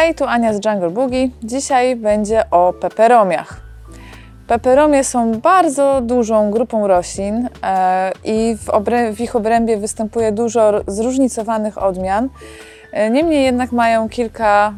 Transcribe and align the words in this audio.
Hej, 0.00 0.14
tu 0.14 0.24
Ania 0.24 0.54
z 0.54 0.64
Jungle 0.64 0.90
Boogie. 0.90 1.28
Dzisiaj 1.42 1.96
będzie 1.96 2.50
o 2.50 2.72
peperomiach. 2.72 3.60
Peperomie 4.46 5.04
są 5.04 5.40
bardzo 5.40 6.00
dużą 6.00 6.50
grupą 6.50 6.86
roślin 6.86 7.48
e, 7.62 8.12
i 8.24 8.56
w, 8.56 8.70
w 9.16 9.20
ich 9.20 9.36
obrębie 9.36 9.76
występuje 9.76 10.32
dużo 10.32 10.72
zróżnicowanych 10.86 11.82
odmian. 11.82 12.28
E, 12.92 13.10
niemniej 13.10 13.44
jednak 13.44 13.72
mają 13.72 14.08
kilka 14.08 14.74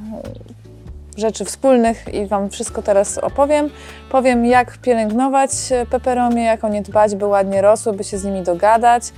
rzeczy 1.17 1.45
wspólnych 1.45 2.15
i 2.15 2.27
Wam 2.27 2.51
wszystko 2.51 2.83
teraz 2.83 3.19
opowiem. 3.19 3.71
Powiem, 4.11 4.47
jak 4.47 4.79
pielęgnować 4.79 5.51
e, 5.71 5.87
peperomie, 5.87 6.45
jak 6.45 6.65
o 6.65 6.69
nie 6.69 6.83
dbać, 6.83 7.15
by 7.15 7.27
ładnie 7.27 7.63
rosły, 7.63 7.93
by 7.93 8.05
się 8.05 8.19
z 8.19 8.25
nimi 8.25 8.43
dogadać. 8.43 9.13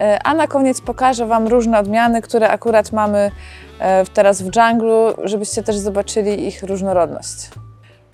E, 0.00 0.18
A 0.24 0.34
na 0.34 0.46
koniec 0.46 0.80
pokażę 0.80 1.26
Wam 1.26 1.48
różne 1.48 1.78
odmiany, 1.78 2.22
które 2.22 2.50
akurat 2.50 2.92
mamy 2.92 3.30
e, 3.80 4.04
teraz 4.04 4.42
w 4.42 4.50
dżunglu, 4.50 4.94
żebyście 5.24 5.62
też 5.62 5.76
zobaczyli 5.76 6.46
ich 6.46 6.62
różnorodność. 6.62 7.50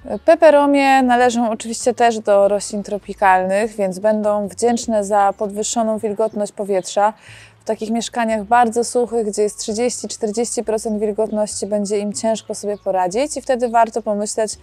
E, 0.05 0.19
Peperomie 0.19 1.03
należą 1.03 1.51
oczywiście 1.51 1.95
też 1.95 2.19
do 2.19 2.49
roślin 2.49 2.83
tropikalnych, 2.83 3.77
więc 3.77 3.99
będą 3.99 4.49
wdzięczne 4.49 5.05
za 5.05 5.33
podwyższoną 5.39 5.99
wilgotność 5.99 6.53
powietrza. 6.53 7.13
W 7.61 7.65
takich 7.65 7.91
mieszkaniach 7.91 8.45
bardzo 8.45 8.85
suchych, 8.85 9.27
gdzie 9.27 9.43
jest 9.43 9.59
30-40% 9.61 10.99
wilgotności, 10.99 11.67
będzie 11.67 11.99
im 11.99 12.13
ciężko 12.13 12.55
sobie 12.55 12.79
poradzić 12.79 13.37
i 13.37 13.43
wtedy 13.43 13.69
warto 13.69 14.03
pomyśleć 14.03 14.59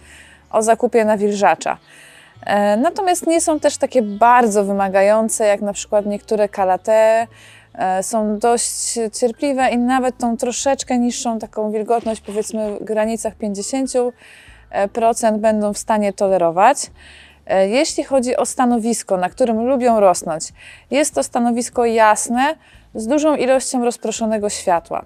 o 0.50 0.62
zakupie 0.62 1.04
nawilżacza. 1.04 1.78
E, 2.42 2.76
Natomiast 2.76 3.26
nie 3.26 3.40
są 3.40 3.60
też 3.60 3.76
takie 3.76 4.02
bardzo 4.02 4.64
wymagające, 4.64 5.46
jak 5.46 5.60
na 5.60 5.72
przykład 5.72 6.06
niektóre 6.06 6.48
kalate. 6.48 7.26
E, 7.74 8.02
Są 8.02 8.38
dość 8.38 8.98
cierpliwe 9.12 9.70
i 9.70 9.78
nawet 9.78 10.18
tą 10.18 10.36
troszeczkę 10.36 10.98
niższą 10.98 11.38
taką 11.38 11.70
wilgotność, 11.72 12.20
powiedzmy 12.20 12.78
w 12.78 12.84
granicach 12.84 13.34
50% 13.36 14.12
będą 15.38 15.72
w 15.72 15.78
stanie 15.78 16.12
tolerować. 16.12 16.90
E, 17.46 17.68
Jeśli 17.68 18.04
chodzi 18.04 18.36
o 18.36 18.46
stanowisko, 18.46 19.16
na 19.16 19.28
którym 19.28 19.66
lubią 19.66 20.00
rosnąć, 20.00 20.52
jest 20.90 21.14
to 21.14 21.22
stanowisko 21.22 21.84
jasne 21.84 22.54
z 22.94 23.06
dużą 23.06 23.36
ilością 23.36 23.84
rozproszonego 23.84 24.48
światła. 24.48 25.04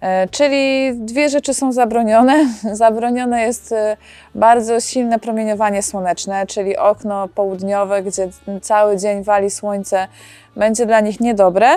E, 0.00 0.28
Czyli 0.28 0.92
dwie 0.94 1.28
rzeczy 1.28 1.54
są 1.54 1.72
zabronione. 1.72 2.48
Zabronione 2.72 3.42
jest 3.42 3.72
e, 3.72 3.96
bardzo 4.34 4.80
silne 4.80 5.18
promieniowanie 5.18 5.82
słoneczne, 5.82 6.46
czyli 6.46 6.76
okno 6.76 7.28
południowe, 7.28 8.02
gdzie 8.02 8.28
cały 8.62 8.96
dzień 8.96 9.22
wali 9.24 9.50
słońce, 9.50 10.08
będzie 10.56 10.86
dla 10.86 11.00
nich 11.00 11.20
niedobre, 11.20 11.68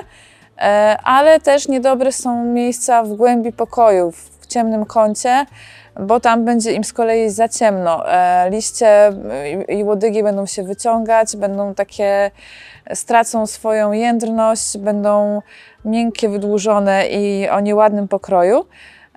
E, 0.61 0.97
ale 1.03 1.39
też 1.39 1.67
niedobre 1.67 2.11
są 2.11 2.45
miejsca 2.45 3.03
w 3.03 3.13
głębi 3.13 3.51
pokoju, 3.51 4.11
w 4.11 4.47
ciemnym 4.47 4.85
kącie, 4.85 5.45
bo 5.99 6.19
tam 6.19 6.45
będzie 6.45 6.71
im 6.71 6.83
z 6.83 6.93
kolei 6.93 7.29
za 7.29 7.47
ciemno. 7.49 8.11
E, 8.11 8.49
Liście 8.49 9.11
i- 9.67 9.83
łodygi 9.83 10.23
będą 10.23 10.45
się 10.45 10.63
wyciągać, 10.63 11.35
będą 11.37 11.73
takie, 11.75 12.31
stracą 12.93 13.47
swoją 13.47 13.91
jędrność, 13.91 14.77
będą 14.77 15.41
miękkie, 15.85 16.29
wydłużone 16.29 17.07
i 17.07 17.49
o 17.49 17.59
nieładnym 17.59 18.07
pokroju. 18.07 18.65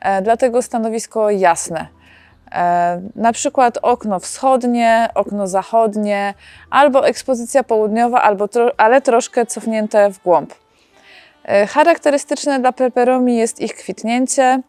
E, 0.03 0.23
Dlatego 0.23 0.63
stanowisko 0.63 1.31
jasne. 1.31 1.87
E, 2.53 3.01
Na 3.17 3.33
przykład 3.33 3.79
okno 3.83 4.21
wschodnie, 4.21 5.09
okno 5.15 5.47
zachodnie, 5.47 6.35
albo 6.71 7.07
ekspozycja 7.07 7.65
południowa, 7.65 8.23
albo 8.23 8.49
ale 8.77 9.01
troszkę 9.01 9.47
cofnięte 9.47 10.11
w 10.11 10.23
głąb. 10.23 10.55
E, 11.45 11.67
Charakterystyczne 11.67 12.61
dla 12.61 12.73
peperomi 12.73 13.37
jest 13.37 13.61
ich 13.61 13.75
kwitnięcie. 13.75 14.61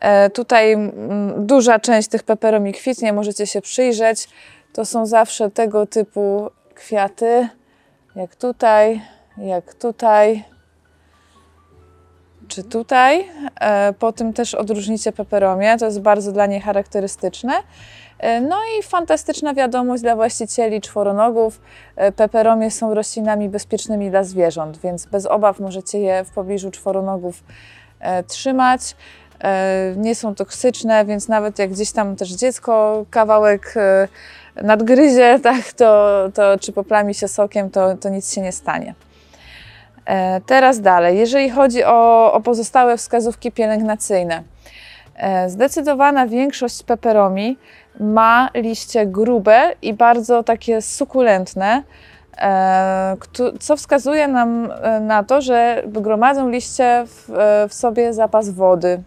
E, 0.00 0.30
Tutaj 0.30 0.72
mm, 0.72 1.46
duża 1.46 1.78
część 1.78 2.08
tych 2.08 2.22
peperomi 2.22 2.72
kwitnie, 2.72 3.12
możecie 3.12 3.46
się 3.46 3.60
przyjrzeć. 3.60 4.28
To 4.72 4.84
są 4.84 5.06
zawsze 5.06 5.50
tego 5.50 5.86
typu 5.86 6.50
kwiaty, 6.74 7.48
jak 8.16 8.36
tutaj, 8.36 9.00
jak 9.38 9.74
tutaj, 9.74 10.44
czy 12.48 12.64
tutaj. 12.64 13.28
E, 13.60 13.92
Po 13.92 14.12
tym 14.12 14.32
też 14.32 14.54
odróżnicie 14.54 15.12
peperomie, 15.12 15.76
to 15.78 15.84
jest 15.84 16.00
bardzo 16.00 16.32
dla 16.32 16.46
niej 16.46 16.60
charakterystyczne. 16.60 17.52
E, 18.18 18.40
No 18.40 18.56
i 18.78 18.82
fantastyczna 18.82 19.54
wiadomość 19.54 20.02
dla 20.02 20.16
właścicieli 20.16 20.80
czworonogów. 20.80 21.60
Peperomie 22.16 22.70
są 22.70 22.94
roślinami 22.94 23.48
bezpiecznymi 23.48 24.10
dla 24.10 24.24
zwierząt, 24.24 24.78
więc 24.78 25.06
bez 25.06 25.26
obaw 25.26 25.60
możecie 25.60 25.98
je 25.98 26.24
w 26.24 26.30
pobliżu 26.30 26.70
czworonogów 26.70 27.44
trzymać. 28.26 28.96
E, 29.44 29.94
Nie 29.96 30.14
są 30.14 30.34
toksyczne, 30.34 31.04
więc 31.04 31.28
nawet 31.28 31.58
jak 31.58 31.70
gdzieś 31.70 31.92
tam 31.92 32.16
też 32.16 32.28
dziecko 32.30 33.04
kawałek 33.10 33.74
e, 33.76 34.08
nadgryzie, 34.62 35.38
tak, 35.42 35.72
to, 35.72 36.18
to 36.34 36.58
czy 36.58 36.72
poplami 36.72 37.14
się 37.14 37.28
sokiem, 37.28 37.70
to, 37.70 37.96
to 37.96 38.08
nic 38.08 38.34
się 38.34 38.40
nie 38.40 38.52
stanie. 38.52 38.94
E, 40.06 40.40
Teraz 40.40 40.80
dalej, 40.80 41.18
jeżeli 41.18 41.50
chodzi 41.50 41.84
o, 41.84 42.32
o 42.32 42.40
pozostałe 42.40 42.96
wskazówki 42.96 43.52
pielęgnacyjne. 43.52 44.42
Zdecydowana 45.46 46.26
większość 46.26 46.82
peperomi 46.82 47.58
ma 48.00 48.50
liście 48.54 49.06
grube 49.06 49.72
i 49.82 49.94
bardzo 49.94 50.42
takie 50.42 50.82
sukulentne, 50.82 51.82
co 53.60 53.76
wskazuje 53.76 54.28
nam 54.28 54.68
na 55.00 55.24
to, 55.24 55.40
że 55.40 55.82
gromadzą 55.86 56.48
liście 56.48 57.04
w, 57.06 57.32
w 57.68 57.74
sobie 57.74 58.12
zapas 58.14 58.50
wody. 58.50 59.02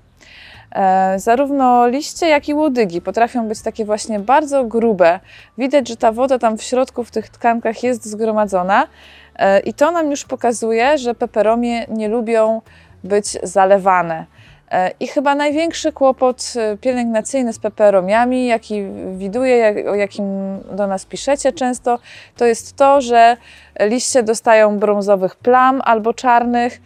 E, 0.71 1.19
Zarówno 1.19 1.87
liście, 1.87 2.27
jak 2.27 2.49
i 2.49 2.53
łodygi 2.53 3.01
potrafią 3.01 3.47
być 3.47 3.61
takie 3.61 3.85
właśnie 3.85 4.19
bardzo 4.19 4.63
grube. 4.63 5.19
Widać, 5.57 5.87
że 5.87 5.97
ta 5.97 6.11
woda 6.11 6.39
tam 6.39 6.57
w 6.57 6.63
środku, 6.63 7.03
w 7.03 7.11
tych 7.11 7.29
tkankach 7.29 7.83
jest 7.83 8.05
zgromadzona 8.05 8.87
e, 9.35 9.59
i 9.59 9.73
to 9.73 9.91
nam 9.91 10.11
już 10.11 10.25
pokazuje, 10.25 10.97
że 10.97 11.15
peperomie 11.15 11.85
nie 11.87 12.07
lubią 12.07 12.61
być 13.03 13.37
zalewane. 13.43 14.25
E, 14.71 14.91
I 14.99 15.07
chyba 15.07 15.35
największy 15.35 15.91
kłopot 15.91 16.53
pielęgnacyjny 16.81 17.53
z 17.53 17.59
peperomiami, 17.59 18.47
jaki 18.47 18.83
widuję, 19.17 19.57
jak, 19.57 19.87
o 19.87 19.95
jakim 19.95 20.25
do 20.71 20.87
nas 20.87 21.05
piszecie 21.05 21.51
często, 21.51 21.99
to 22.37 22.45
jest 22.45 22.75
to, 22.75 23.01
że 23.01 23.37
liście 23.79 24.23
dostają 24.23 24.79
brązowych 24.79 25.35
plam 25.35 25.81
albo 25.85 26.13
czarnych, 26.13 26.81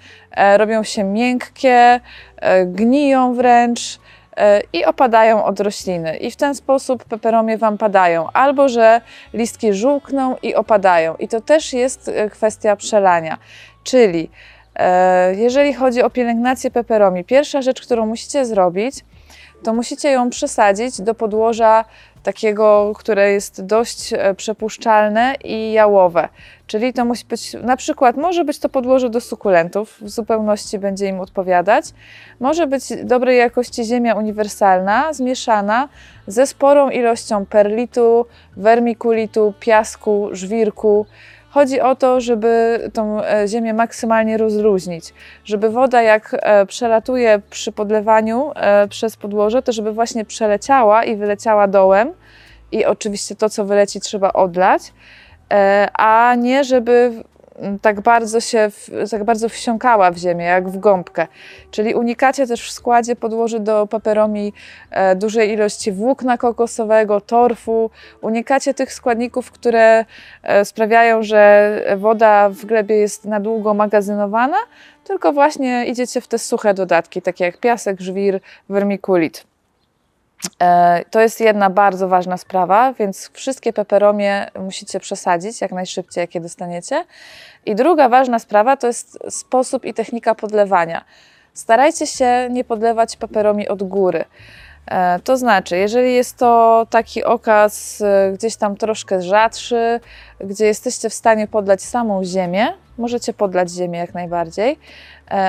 robią 0.57 0.83
się 0.83 1.03
miękkie, 1.03 1.99
gniją 2.65 3.33
wręcz 3.33 3.99
e, 4.37 4.61
i 4.73 4.85
opadają 4.85 5.45
od 5.45 5.59
rośliny. 5.59 6.17
I 6.17 6.31
w 6.31 6.35
ten 6.35 6.55
sposób 6.55 7.03
peperomie 7.03 7.57
Wam 7.57 7.77
padają. 7.77 8.27
Albo, 8.33 8.69
że 8.69 9.01
listki 9.33 9.73
żółkną 9.73 10.35
i 10.41 10.55
opadają. 10.55 11.15
I 11.15 11.27
to 11.27 11.41
też 11.41 11.73
jest 11.73 12.07
e, 12.07 12.29
kwestia 12.29 12.75
przelania. 12.75 13.37
Czyli 13.83 14.29
e, 14.75 15.35
jeżeli 15.35 15.73
chodzi 15.73 16.01
o 16.01 16.09
pielęgnację 16.09 16.71
peperomi, 16.71 17.23
pierwsza 17.23 17.61
rzecz, 17.61 17.81
którą 17.81 18.05
musicie 18.05 18.45
zrobić, 18.45 18.95
to 19.63 19.73
musicie 19.73 20.11
ją 20.11 20.29
przesadzić 20.29 21.01
do 21.01 21.15
podłoża 21.15 21.85
takiego, 22.23 22.93
które 22.95 23.31
jest 23.31 23.65
dość 23.65 24.13
e, 24.13 24.33
przepuszczalne 24.33 25.35
i 25.43 25.71
jałowe. 25.71 26.29
Czyli 26.67 26.93
to 26.93 27.05
musi 27.05 27.25
być, 27.25 27.53
na 27.53 27.77
przykład 27.77 28.17
może 28.17 28.45
być 28.45 28.59
to 28.59 28.69
podłoże 28.69 29.09
do 29.09 29.21
sukulentów, 29.21 29.97
w 30.01 30.09
zupełności 30.09 30.79
będzie 30.79 31.07
im 31.07 31.19
odpowiadać. 31.19 31.85
Może 32.39 32.67
być 32.67 32.83
dobrej 33.03 33.37
jakości 33.37 33.83
ziemia 33.83 34.15
uniwersalna, 34.15 35.13
zmieszana 35.13 35.89
ze 36.27 36.47
sporą 36.47 36.89
ilością 36.89 37.45
perlitu, 37.45 38.25
wermikulitu, 38.57 39.53
piasku, 39.59 40.29
żwirku. 40.31 41.05
Chodzi 41.53 41.81
o 41.81 41.95
to, 41.95 42.21
żeby 42.21 42.79
tą 42.93 43.23
e, 43.23 43.47
ziemię 43.47 43.73
maksymalnie 43.73 44.37
rozluźnić, 44.37 45.13
żeby 45.45 45.69
woda 45.69 46.01
jak 46.01 46.35
e, 46.39 46.65
przelatuje 46.65 47.41
przy 47.49 47.71
podlewaniu 47.71 48.51
e, 48.55 48.87
przez 48.87 49.17
podłoże, 49.17 49.61
to 49.61 49.71
żeby 49.71 49.91
właśnie 49.91 50.25
przeleciała 50.25 51.03
i 51.03 51.15
wyleciała 51.15 51.67
dołem. 51.67 52.11
I 52.71 52.85
oczywiście 52.85 53.35
to, 53.35 53.49
co 53.49 53.65
wyleci, 53.65 53.99
trzeba 53.99 54.33
odlać, 54.33 54.93
a 55.93 56.35
nie 56.37 56.63
żeby 56.63 57.23
tak 57.81 58.01
bardzo 58.01 58.39
się, 58.41 58.69
w- 58.69 59.09
tak 59.11 59.23
bardzo 59.23 59.49
wsiąkała 59.49 60.11
w 60.11 60.17
ziemię, 60.17 60.45
jak 60.45 60.69
w 60.69 60.77
gąbkę. 60.77 61.27
Czyli 61.71 61.95
unikacie 61.95 62.47
też 62.47 62.67
w 62.67 62.71
składzie 62.71 63.15
podłoży 63.15 63.59
do 63.59 63.87
peperomi 63.87 64.53
e, 64.91 65.15
dużej 65.15 65.51
ilości 65.51 65.91
włókna 65.91 66.37
kokosowego, 66.37 67.21
torfu. 67.21 67.89
Unikacie 68.21 68.73
tych 68.73 68.93
składników, 68.93 69.51
które 69.51 70.05
e, 70.43 70.65
sprawiają, 70.65 71.23
że 71.23 71.73
woda 71.97 72.49
w 72.49 72.65
glebie 72.65 72.95
jest 72.95 73.25
na 73.25 73.39
długo 73.39 73.73
magazynowana, 73.73 74.57
tylko 75.03 75.33
właśnie 75.33 75.85
idziecie 75.85 76.21
w 76.21 76.27
te 76.27 76.39
suche 76.39 76.73
dodatki, 76.73 77.21
takie 77.21 77.45
jak 77.45 77.57
piasek, 77.57 78.01
żwir, 78.01 78.39
wermikulit. 78.69 79.52
E, 80.59 81.05
To 81.11 81.21
jest 81.21 81.39
jedna 81.41 81.69
bardzo 81.69 82.07
ważna 82.07 82.37
sprawa, 82.37 82.93
więc 82.93 83.29
wszystkie 83.33 83.73
peperomie 83.73 84.47
musicie 84.59 84.99
przesadzić 84.99 85.61
jak 85.61 85.71
najszybciej, 85.71 86.21
jakie 86.21 86.41
dostaniecie. 86.41 87.05
I 87.65 87.75
druga 87.75 88.09
ważna 88.09 88.39
sprawa 88.39 88.77
to 88.77 88.87
jest 88.87 89.19
sposób 89.29 89.85
i 89.85 89.93
technika 89.93 90.35
podlewania. 90.35 91.05
Starajcie 91.53 92.07
się 92.07 92.47
nie 92.49 92.63
podlewać 92.63 93.17
peperomi 93.17 93.67
od 93.67 93.83
góry. 93.83 94.25
E, 94.87 95.19
To 95.19 95.37
znaczy, 95.37 95.77
jeżeli 95.77 96.13
jest 96.13 96.37
to 96.37 96.87
taki 96.89 97.23
okaz 97.23 98.01
e, 98.01 98.31
gdzieś 98.33 98.55
tam 98.55 98.75
troszkę 98.77 99.21
rzadszy, 99.21 99.99
gdzie 100.39 100.65
jesteście 100.65 101.09
w 101.09 101.13
stanie 101.13 101.47
podlać 101.47 101.81
samą 101.81 102.23
ziemię, 102.23 102.67
możecie 102.97 103.33
podlać 103.33 103.69
ziemię 103.71 103.99
jak 103.99 104.13
najbardziej, 104.13 104.79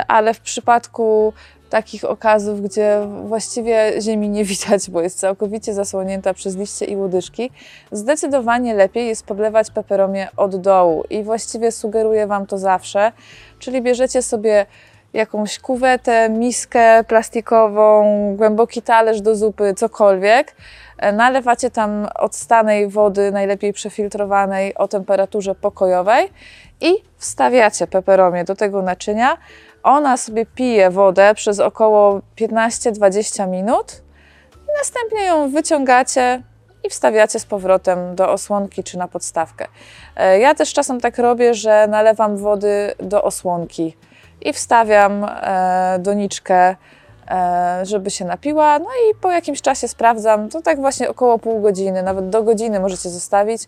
ale 0.09 0.35
w 0.35 0.41
przypadku 0.41 1.33
takich 1.71 2.05
okazów, 2.05 2.63
gdzie 2.63 3.01
właściwie 3.25 3.93
ziemi 4.01 4.29
nie 4.29 4.45
widać, 4.55 4.91
bo 4.91 5.01
jest 5.01 5.19
całkowicie 5.19 5.75
zasłonięta 5.75 6.35
przez 6.35 6.57
liście 6.57 6.85
i 6.85 6.97
łodyżki, 6.97 7.51
zdecydowanie 7.93 8.75
lepiej 8.75 9.07
jest 9.07 9.27
podlewać 9.27 9.71
peperomię 9.71 10.29
od 10.37 10.57
dołu 10.57 11.05
i 11.11 11.23
właściwie 11.23 11.73
sugeruję 11.73 12.27
Wam 12.27 12.47
to 12.47 12.59
zawsze, 12.59 13.13
czyli 13.59 13.83
bierzecie 13.83 14.23
sobie 14.23 14.67
jakąś 15.15 15.59
kuwetę, 15.59 16.29
miskę 16.29 17.05
plastikową, 17.05 18.05
głęboki 18.37 18.83
talerz 18.83 19.21
do 19.21 19.37
zupy, 19.37 19.75
cokolwiek. 19.75 20.57
E, 20.99 21.13
Nalewacie 21.13 21.71
tam 21.71 22.09
odstanej 22.15 22.89
wody, 22.89 23.33
najlepiej 23.33 23.73
przefiltrowanej 23.73 24.75
o 24.75 24.89
temperaturze 24.89 25.55
pokojowej 25.55 26.31
i 26.81 26.95
wstawiacie 27.17 27.87
peperomię 27.87 28.45
do 28.45 28.55
tego 28.57 28.83
naczynia. 28.83 29.37
Ona 29.85 30.17
sobie 30.17 30.47
pije 30.47 30.91
wodę 30.91 31.35
przez 31.35 31.61
około 31.61 32.21
15-20 32.37 33.49
minut. 33.49 34.03
Następnie 34.79 35.25
ją 35.25 35.51
wyciągacie 35.51 36.43
i 36.85 36.91
wstawiacie 36.91 37.41
z 37.41 37.47
powrotem 37.47 38.15
do 38.15 38.33
osłonki 38.33 38.85
czy 38.85 38.99
na 38.99 39.09
podstawkę. 39.09 39.67
E, 40.17 40.39
Ja 40.39 40.55
też 40.55 40.73
czasem 40.73 41.01
tak 41.01 41.19
robię, 41.19 41.55
że 41.55 41.87
nalewam 41.89 42.37
wody 42.37 42.95
do 42.99 43.23
osłonki 43.23 43.97
i 44.41 44.53
wstawiam 44.53 45.25
e, 45.25 45.97
doniczkę, 46.01 46.77
e, 47.31 47.81
żeby 47.83 48.11
się 48.11 48.25
napiła. 48.25 48.79
No 48.79 48.87
i 49.11 49.15
po 49.15 49.31
jakimś 49.31 49.63
czasie 49.63 49.89
sprawdzam, 49.89 50.49
to 50.49 50.63
tak 50.63 50.81
właśnie 50.81 51.11
około 51.11 51.39
pół 51.39 51.61
godziny, 51.61 52.03
nawet 52.03 52.29
do 52.29 52.43
godziny 52.43 52.81
możecie 52.81 53.09
zostawić. 53.11 53.63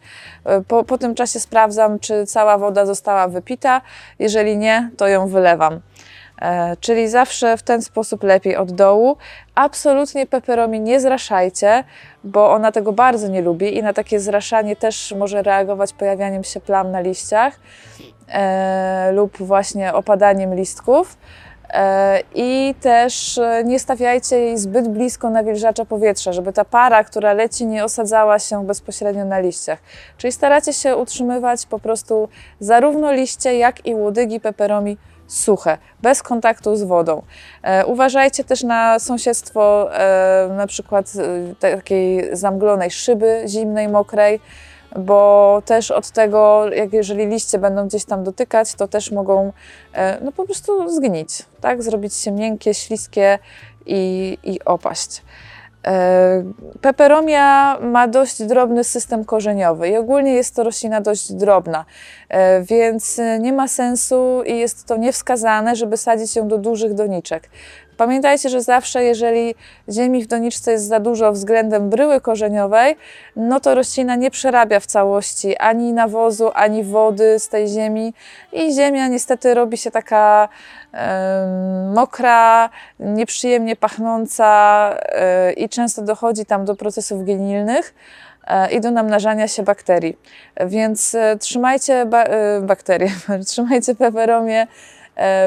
Po, 0.68 0.84
po 0.84 0.98
tym 0.98 1.14
czasie 1.14 1.40
sprawdzam, 1.40 1.98
czy 1.98 2.26
cała 2.26 2.58
woda 2.58 2.86
została 2.86 3.28
wypita. 3.28 3.80
Jeżeli 4.18 4.56
nie, 4.56 4.90
to 4.96 5.08
ją 5.08 5.28
wylewam. 5.28 5.80
E, 6.42 6.76
Czyli 6.80 7.08
zawsze 7.08 7.56
w 7.56 7.62
ten 7.62 7.82
sposób 7.82 8.22
lepiej 8.22 8.56
od 8.56 8.72
dołu. 8.72 9.16
Absolutnie 9.54 10.26
peperomi 10.26 10.80
nie 10.80 11.00
zraszajcie, 11.00 11.84
bo 12.24 12.50
ona 12.50 12.72
tego 12.72 12.92
bardzo 12.92 13.28
nie 13.28 13.42
lubi 13.42 13.76
i 13.78 13.82
na 13.82 13.92
takie 13.92 14.20
zraszanie 14.20 14.76
też 14.76 15.14
może 15.18 15.42
reagować 15.42 15.92
pojawianiem 15.92 16.44
się 16.44 16.60
plam 16.60 16.90
na 16.90 17.00
liściach 17.00 17.60
e, 18.28 19.12
lub 19.12 19.38
właśnie 19.38 19.94
opadaniem 19.94 20.54
listków. 20.54 21.16
E, 21.70 22.20
I 22.34 22.74
też 22.80 23.38
e, 23.38 23.64
nie 23.64 23.78
stawiajcie 23.78 24.38
jej 24.38 24.58
zbyt 24.58 24.88
blisko 24.88 25.30
nawilżacza 25.30 25.84
powietrza, 25.84 26.32
żeby 26.32 26.52
ta 26.52 26.64
para, 26.64 27.04
która 27.04 27.32
leci, 27.32 27.66
nie 27.66 27.84
osadzała 27.84 28.38
się 28.38 28.66
bezpośrednio 28.66 29.24
na 29.24 29.38
liściach. 29.38 29.78
Czyli 30.18 30.32
staracie 30.32 30.72
się 30.72 30.96
utrzymywać 30.96 31.66
po 31.66 31.78
prostu 31.78 32.28
zarówno 32.60 33.12
liście, 33.12 33.58
jak 33.58 33.86
i 33.86 33.94
łodygi 33.94 34.40
peperomi 34.40 34.96
suche, 35.26 35.78
bez 36.02 36.22
kontaktu 36.22 36.76
z 36.76 36.82
wodą. 36.82 37.22
E, 37.62 37.86
uważajcie 37.86 38.44
też 38.44 38.62
na 38.62 38.98
sąsiedztwo 38.98 39.94
e, 39.94 40.48
na 40.56 40.66
przykład 40.66 41.12
e, 41.62 41.76
takiej 41.76 42.36
zamglonej 42.36 42.90
szyby 42.90 43.42
zimnej, 43.46 43.88
mokrej, 43.88 44.40
bo 44.98 45.62
też 45.64 45.90
od 45.90 46.10
tego, 46.10 46.68
jak 46.72 46.92
jeżeli 46.92 47.26
liście 47.26 47.58
będą 47.58 47.86
gdzieś 47.86 48.04
tam 48.04 48.24
dotykać, 48.24 48.74
to 48.74 48.88
też 48.88 49.10
mogą 49.12 49.52
no 50.22 50.32
po 50.32 50.44
prostu 50.44 50.90
zgnić, 50.90 51.42
tak? 51.60 51.82
Zrobić 51.82 52.14
się 52.14 52.32
miękkie, 52.32 52.74
śliskie 52.74 53.38
i, 53.86 54.38
i 54.44 54.64
opaść. 54.64 55.22
E, 55.86 56.44
Peperomia 56.80 57.78
ma 57.80 58.08
dość 58.08 58.42
drobny 58.42 58.84
system 58.84 59.24
korzeniowy 59.24 59.88
i 59.88 59.96
ogólnie 59.96 60.34
jest 60.34 60.54
to 60.54 60.62
roślina 60.64 61.00
dość 61.00 61.32
drobna, 61.32 61.84
e, 62.28 62.62
więc 62.62 63.20
nie 63.40 63.52
ma 63.52 63.68
sensu 63.68 64.42
i 64.46 64.58
jest 64.58 64.86
to 64.86 64.96
niewskazane, 64.96 65.76
żeby 65.76 65.96
sadzić 65.96 66.36
ją 66.36 66.48
do 66.48 66.58
dużych 66.58 66.94
doniczek. 66.94 67.50
Pamiętajcie, 67.96 68.48
że 68.48 68.62
zawsze, 68.62 69.04
jeżeli 69.04 69.54
ziemi 69.90 70.22
w 70.22 70.26
doniczce 70.26 70.72
jest 70.72 70.88
za 70.88 71.00
dużo 71.00 71.32
względem 71.32 71.90
bryły 71.90 72.20
korzeniowej, 72.20 72.96
no 73.36 73.60
to 73.60 73.74
roślina 73.74 74.16
nie 74.16 74.30
przerabia 74.30 74.80
w 74.80 74.86
całości 74.86 75.56
ani 75.56 75.92
nawozu, 75.92 76.50
ani 76.54 76.84
wody 76.84 77.38
z 77.38 77.48
tej 77.48 77.68
ziemi 77.68 78.14
i 78.52 78.74
ziemia 78.74 79.08
niestety 79.08 79.54
robi 79.54 79.76
się 79.76 79.90
taka 79.90 80.48
em, 80.92 81.92
mokra, 81.94 82.70
nieprzyjemnie 83.00 83.76
pachnąca 83.76 84.90
e, 85.02 85.52
i 85.52 85.68
często 85.68 86.02
dochodzi 86.02 86.46
tam 86.46 86.64
do 86.64 86.74
procesów 86.74 87.24
genilnych 87.24 87.94
e, 88.46 88.70
i 88.70 88.80
do 88.80 88.90
namnażania 88.90 89.48
się 89.48 89.62
bakterii. 89.62 90.18
Więc 90.66 91.14
e, 91.14 91.36
trzymajcie 91.36 92.06
ba- 92.06 92.24
e, 92.24 92.60
bakterie, 92.60 93.10
trzymajcie 93.48 93.94
peperomię 93.94 94.60
e, 94.60 94.66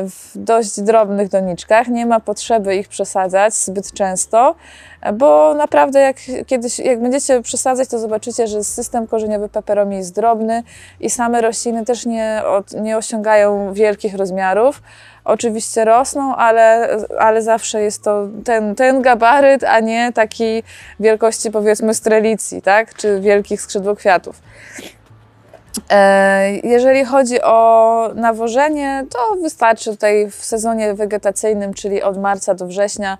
w 0.09 0.31
dość 0.35 0.81
drobnych 0.81 1.29
doniczkach. 1.29 1.87
Nie 1.87 2.05
ma 2.05 2.19
potrzeby 2.19 2.75
ich 2.75 2.87
przesadzać 2.87 3.53
zbyt 3.53 3.93
często, 3.93 4.55
e, 5.01 5.13
bo 5.13 5.53
naprawdę 5.53 5.99
jak 5.99 6.17
kiedyś, 6.45 6.79
jak 6.79 7.01
będziecie 7.01 7.41
przesadzać, 7.41 7.89
to 7.89 7.99
zobaczycie, 7.99 8.47
że 8.47 8.63
system 8.63 9.07
korzeniowy 9.07 9.49
peperomii 9.49 9.97
jest 9.97 10.15
drobny 10.15 10.63
i 10.99 11.09
same 11.09 11.41
rośliny 11.41 11.85
też 11.85 12.05
nie, 12.05 12.41
nie 12.81 12.97
osiągają 12.97 13.73
wielkich 13.73 14.15
rozmiarów. 14.15 14.81
Oczywiście 15.23 15.85
rosną, 15.85 16.35
ale, 16.35 16.97
ale 17.19 17.41
zawsze 17.41 17.81
jest 17.81 18.03
to 18.03 18.27
ten, 18.45 18.75
ten 18.75 19.01
gabaryt, 19.01 19.63
a 19.63 19.79
nie 19.79 20.11
taki 20.13 20.63
wielkości 20.99 21.51
powiedzmy 21.51 21.93
strelicji, 21.93 22.61
tak? 22.61 22.95
czy 22.95 23.19
wielkich 23.21 23.61
skrzydłokwiatów. 23.61 24.41
E, 24.79 24.98
Jeżeli 26.63 27.05
chodzi 27.05 27.41
o 27.41 28.11
nawożenie, 28.15 29.05
to 29.09 29.35
wystarczy 29.41 29.91
tutaj 29.91 30.31
w 30.31 30.35
sezonie 30.35 30.93
wegetacyjnym, 30.93 31.73
czyli 31.73 32.03
od 32.03 32.17
marca 32.17 32.55
do 32.55 32.65
września, 32.65 33.17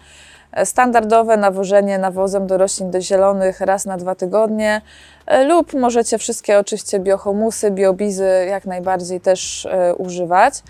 e, 0.52 0.66
standardowe 0.66 1.38
nawożenie 1.38 1.98
nawozem 1.98 2.48
do 2.48 2.58
roślin 2.58 2.92
zielonych 3.00 3.62
raz 3.62 3.86
na 3.86 3.98
dwa 3.98 4.16
tygodnie 4.16 4.82
e, 5.26 5.44
lub 5.44 5.74
możecie 5.74 6.18
wszystkie 6.18 6.60
oczywiście 6.60 7.00
biohumusy, 7.00 7.72
biobizy 7.72 8.46
jak 8.50 8.66
najbardziej 8.66 9.22
też 9.22 9.66
e, 9.66 9.96
używać. 9.96 10.64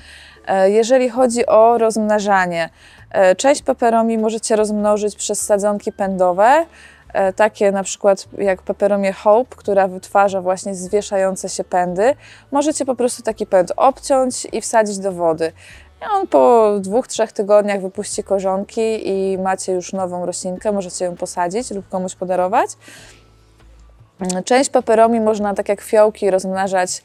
E, 0.48 0.69
Jeżeli 0.69 1.09
chodzi 1.09 1.45
o 1.45 1.77
rozmnażanie, 1.77 2.69
e, 3.12 3.36
część 3.36 3.62
peperomi 3.62 4.17
możecie 4.17 4.55
rozmnożyć 4.55 5.15
przez 5.15 5.41
sadzonki 5.41 5.91
pędowe, 5.91 6.45
e, 6.45 6.65
takie 7.35 7.71
na 7.71 7.83
przykład 7.83 8.27
jak 8.37 8.61
peperomie 8.61 9.13
Hope, 9.13 9.55
która 9.55 9.87
wytwarza 9.87 10.41
właśnie 10.41 10.75
zwieszające 10.75 11.49
się 11.49 11.63
pędy. 11.63 12.15
Możecie 12.51 12.85
po 12.85 12.95
prostu 12.95 13.23
taki 13.23 13.45
pęd 13.45 13.71
obciąć 13.75 14.47
i 14.51 14.61
wsadzić 14.61 14.97
do 14.97 15.11
wody. 15.11 15.51
I 16.01 16.05
on 16.15 16.27
po 16.27 16.71
dwóch, 16.79 17.07
trzech 17.07 17.31
tygodniach 17.31 17.81
wypuści 17.81 18.23
korzonki 18.23 19.09
i 19.09 19.37
macie 19.37 19.71
już 19.73 19.93
nową 19.93 20.25
roślinkę, 20.25 20.71
możecie 20.71 21.05
ją 21.05 21.15
posadzić 21.15 21.71
lub 21.71 21.89
komuś 21.89 22.15
podarować. 22.15 22.69
Część 24.45 24.69
peperomi 24.69 25.21
można, 25.21 25.53
tak 25.53 25.69
jak 25.69 25.81
fiołki, 25.81 26.31
rozmnażać 26.31 27.03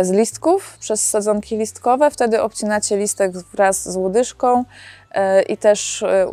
z 0.00 0.10
listków 0.10 0.78
przez 0.80 1.10
sadzonki 1.10 1.56
listkowe. 1.56 2.10
Wtedy 2.10 2.42
obcinacie 2.42 2.96
listek 2.96 3.32
wraz 3.32 3.92
z 3.92 3.96
łodyżką 3.96 4.64
e, 5.10 5.42
i 5.42 5.56
też 5.56 6.02
e, 6.02 6.26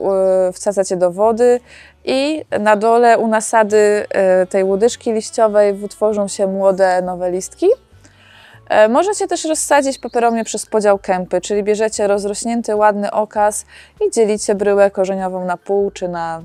wsadzacie 0.54 0.98
do 0.98 1.12
wody. 1.12 1.60
I 2.06 2.46
na 2.60 2.76
dole 2.76 3.18
u 3.18 3.28
nasady 3.28 4.06
e, 4.10 4.46
tej 4.46 4.64
łodyżki 4.64 5.14
liściowej 5.14 5.74
wytworzą 5.74 6.28
się 6.28 6.48
młode, 6.48 7.02
nowe 7.02 7.32
listki. 7.32 7.68
E, 8.70 8.88
Możecie 8.90 9.28
też 9.28 9.46
rozsadzić 9.46 9.98
peperomię 10.00 10.44
przez 10.44 10.66
podział 10.66 11.00
kępy, 11.00 11.42
czyli 11.42 11.64
bierzecie 11.64 12.08
rozrośnięty, 12.08 12.76
ładny 12.76 13.12
okaz 13.12 13.66
i 14.08 14.12
dzielicie 14.12 14.56
bryłę 14.56 14.92
korzeniową 14.92 15.46
na 15.46 15.58
pół 15.58 15.92
czy 15.92 16.08
na 16.08 16.42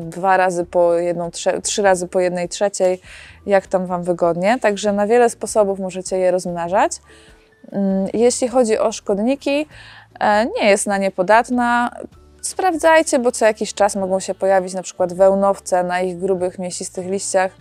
dwa 0.00 0.36
razy 0.36 0.64
po 0.64 0.94
jedną, 0.94 1.30
trzy 1.62 1.82
razy 1.82 2.08
po 2.08 2.20
jednej 2.20 2.48
trzeciej, 2.48 3.00
jak 3.46 3.66
tam 3.66 3.86
Wam 3.86 4.02
wygodnie. 4.02 4.58
Także 4.60 4.92
na 4.92 5.06
wiele 5.06 5.30
sposobów 5.30 5.78
możecie 5.78 6.18
je 6.18 6.30
rozmnażać. 6.30 6.92
Mm, 7.72 8.06
Jeśli 8.14 8.48
chodzi 8.48 8.78
o 8.78 8.92
szkodniki, 8.92 9.66
e, 10.20 10.46
nie 10.46 10.70
jest 10.70 10.86
na 10.86 10.98
nie 10.98 11.10
podatna. 11.10 11.90
Sprawdzajcie, 12.44 13.18
bo 13.18 13.32
co 13.32 13.44
jakiś 13.44 13.74
czas 13.74 13.96
mogą 13.96 14.20
się 14.20 14.34
pojawić 14.34 14.74
na 14.74 14.82
przykład 14.82 15.12
wełnowce 15.12 15.84
na 15.84 16.00
ich 16.00 16.18
grubych, 16.18 16.58
mięsistych 16.58 17.06
liściach, 17.06 17.52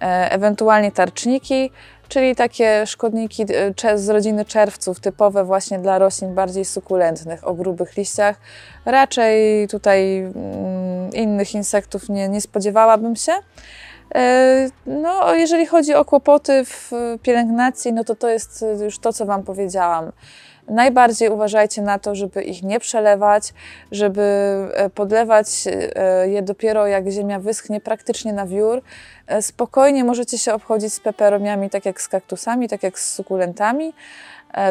e, 0.00 0.32
ewentualnie 0.32 0.92
tarczniki, 0.92 1.70
czyli 2.08 2.36
takie 2.36 2.86
szkodniki 2.86 3.46
e, 3.84 3.98
z 3.98 4.08
rodziny 4.08 4.44
czerwców, 4.44 5.00
typowe 5.00 5.44
właśnie 5.44 5.78
dla 5.78 5.98
roślin 5.98 6.34
bardziej 6.34 6.64
sukulentnych, 6.64 7.48
o 7.48 7.54
grubych 7.54 7.96
liściach. 7.96 8.36
Raczej 8.84 9.68
tutaj 9.68 10.18
mm, 10.18 11.12
innych 11.12 11.54
insektów 11.54 12.08
nie, 12.08 12.28
nie 12.28 12.40
spodziewałabym 12.40 13.16
się. 13.16 13.32
E, 14.14 14.68
No, 14.86 15.34
jeżeli 15.34 15.66
chodzi 15.66 15.94
o 15.94 16.04
kłopoty 16.04 16.64
w 16.64 16.92
pielęgnacji, 17.22 17.92
no 17.92 18.04
to 18.04 18.14
to 18.14 18.28
jest 18.28 18.64
już 18.82 18.98
to, 18.98 19.12
co 19.12 19.26
Wam 19.26 19.42
powiedziałam. 19.42 20.12
Najbardziej 20.68 21.28
uważajcie 21.28 21.82
na 21.82 21.98
to, 21.98 22.14
żeby 22.14 22.42
ich 22.42 22.62
nie 22.62 22.80
przelewać, 22.80 23.54
żeby 23.92 24.22
e, 24.74 24.90
podlewać 24.90 25.46
e, 25.66 26.28
je 26.28 26.42
dopiero 26.42 26.86
jak 26.86 27.10
ziemia 27.10 27.40
wyschnie 27.40 27.80
praktycznie 27.80 28.32
na 28.32 28.46
wiór. 28.46 28.82
E, 29.26 29.42
Spokojnie 29.42 30.04
możecie 30.04 30.38
się 30.38 30.54
obchodzić 30.54 30.94
z 30.94 31.00
peperomiami, 31.00 31.70
tak 31.70 31.86
jak 31.86 32.00
z 32.00 32.08
kaktusami, 32.08 32.68
tak 32.68 32.82
jak 32.82 32.98
z 32.98 33.14
sukulentami. 33.14 33.92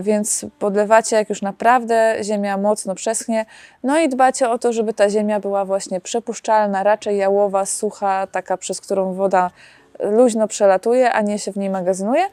Więc 0.02 0.46
podlewacie, 0.60 1.16
jak 1.16 1.30
już 1.30 1.42
naprawdę 1.42 2.16
ziemia 2.22 2.58
mocno 2.58 2.96
przeschnie. 2.96 3.46
No 3.84 4.00
i 4.00 4.10
dbacie 4.10 4.50
o 4.50 4.60
to, 4.60 4.74
żeby 4.74 4.94
ta 4.94 5.10
ziemia 5.10 5.40
była 5.40 5.66
właśnie 5.66 6.02
przepuszczalna, 6.02 6.84
raczej 6.84 7.18
jałowa, 7.18 7.66
sucha, 7.66 8.28
taka 8.28 8.58
przez 8.58 8.82
którą 8.82 9.14
woda 9.14 9.52
luźno 10.00 10.48
przelatuje, 10.48 11.12
a 11.12 11.22
nie 11.22 11.40
się 11.40 11.52
w 11.52 11.58
niej 11.58 11.70
magazynuje. 11.70 12.26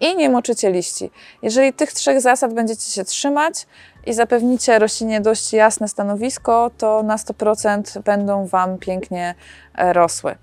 I 0.00 0.16
nie 0.16 0.30
moczycie 0.30 0.70
liści. 0.70 1.10
Jeżeli 1.42 1.72
tych 1.72 1.92
trzech 1.92 2.20
zasad 2.20 2.54
będziecie 2.54 2.90
się 2.90 3.04
trzymać 3.04 3.66
i 4.06 4.12
zapewnicie 4.12 4.78
roślinie 4.78 5.20
dość 5.20 5.52
jasne 5.52 5.88
stanowisko, 5.88 6.70
to 6.78 7.02
na 7.02 7.16
100% 7.16 8.02
będą 8.02 8.46
Wam 8.46 8.78
pięknie 8.78 9.34
e, 9.74 9.92
rosły. 9.92 10.34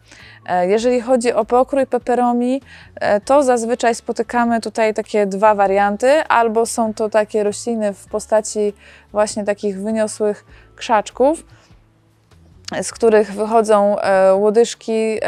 E, 0.45 0.67
Jeżeli 0.67 1.01
chodzi 1.01 1.33
o 1.33 1.45
pokrój 1.45 1.85
peperomi, 1.85 2.61
e, 2.95 3.21
to 3.21 3.43
zazwyczaj 3.43 3.95
spotykamy 3.95 4.61
tutaj 4.61 4.93
takie 4.93 5.25
dwa 5.25 5.55
warianty. 5.55 6.23
Albo 6.23 6.65
są 6.65 6.93
to 6.93 7.09
takie 7.09 7.43
rośliny 7.43 7.93
w 7.93 8.07
postaci 8.07 8.73
właśnie 9.11 9.43
takich 9.43 9.81
wyniosłych 9.81 10.45
krzaczków, 10.75 11.45
z 12.81 12.91
których 12.91 13.33
wychodzą 13.33 13.95
łodyżki 14.33 15.19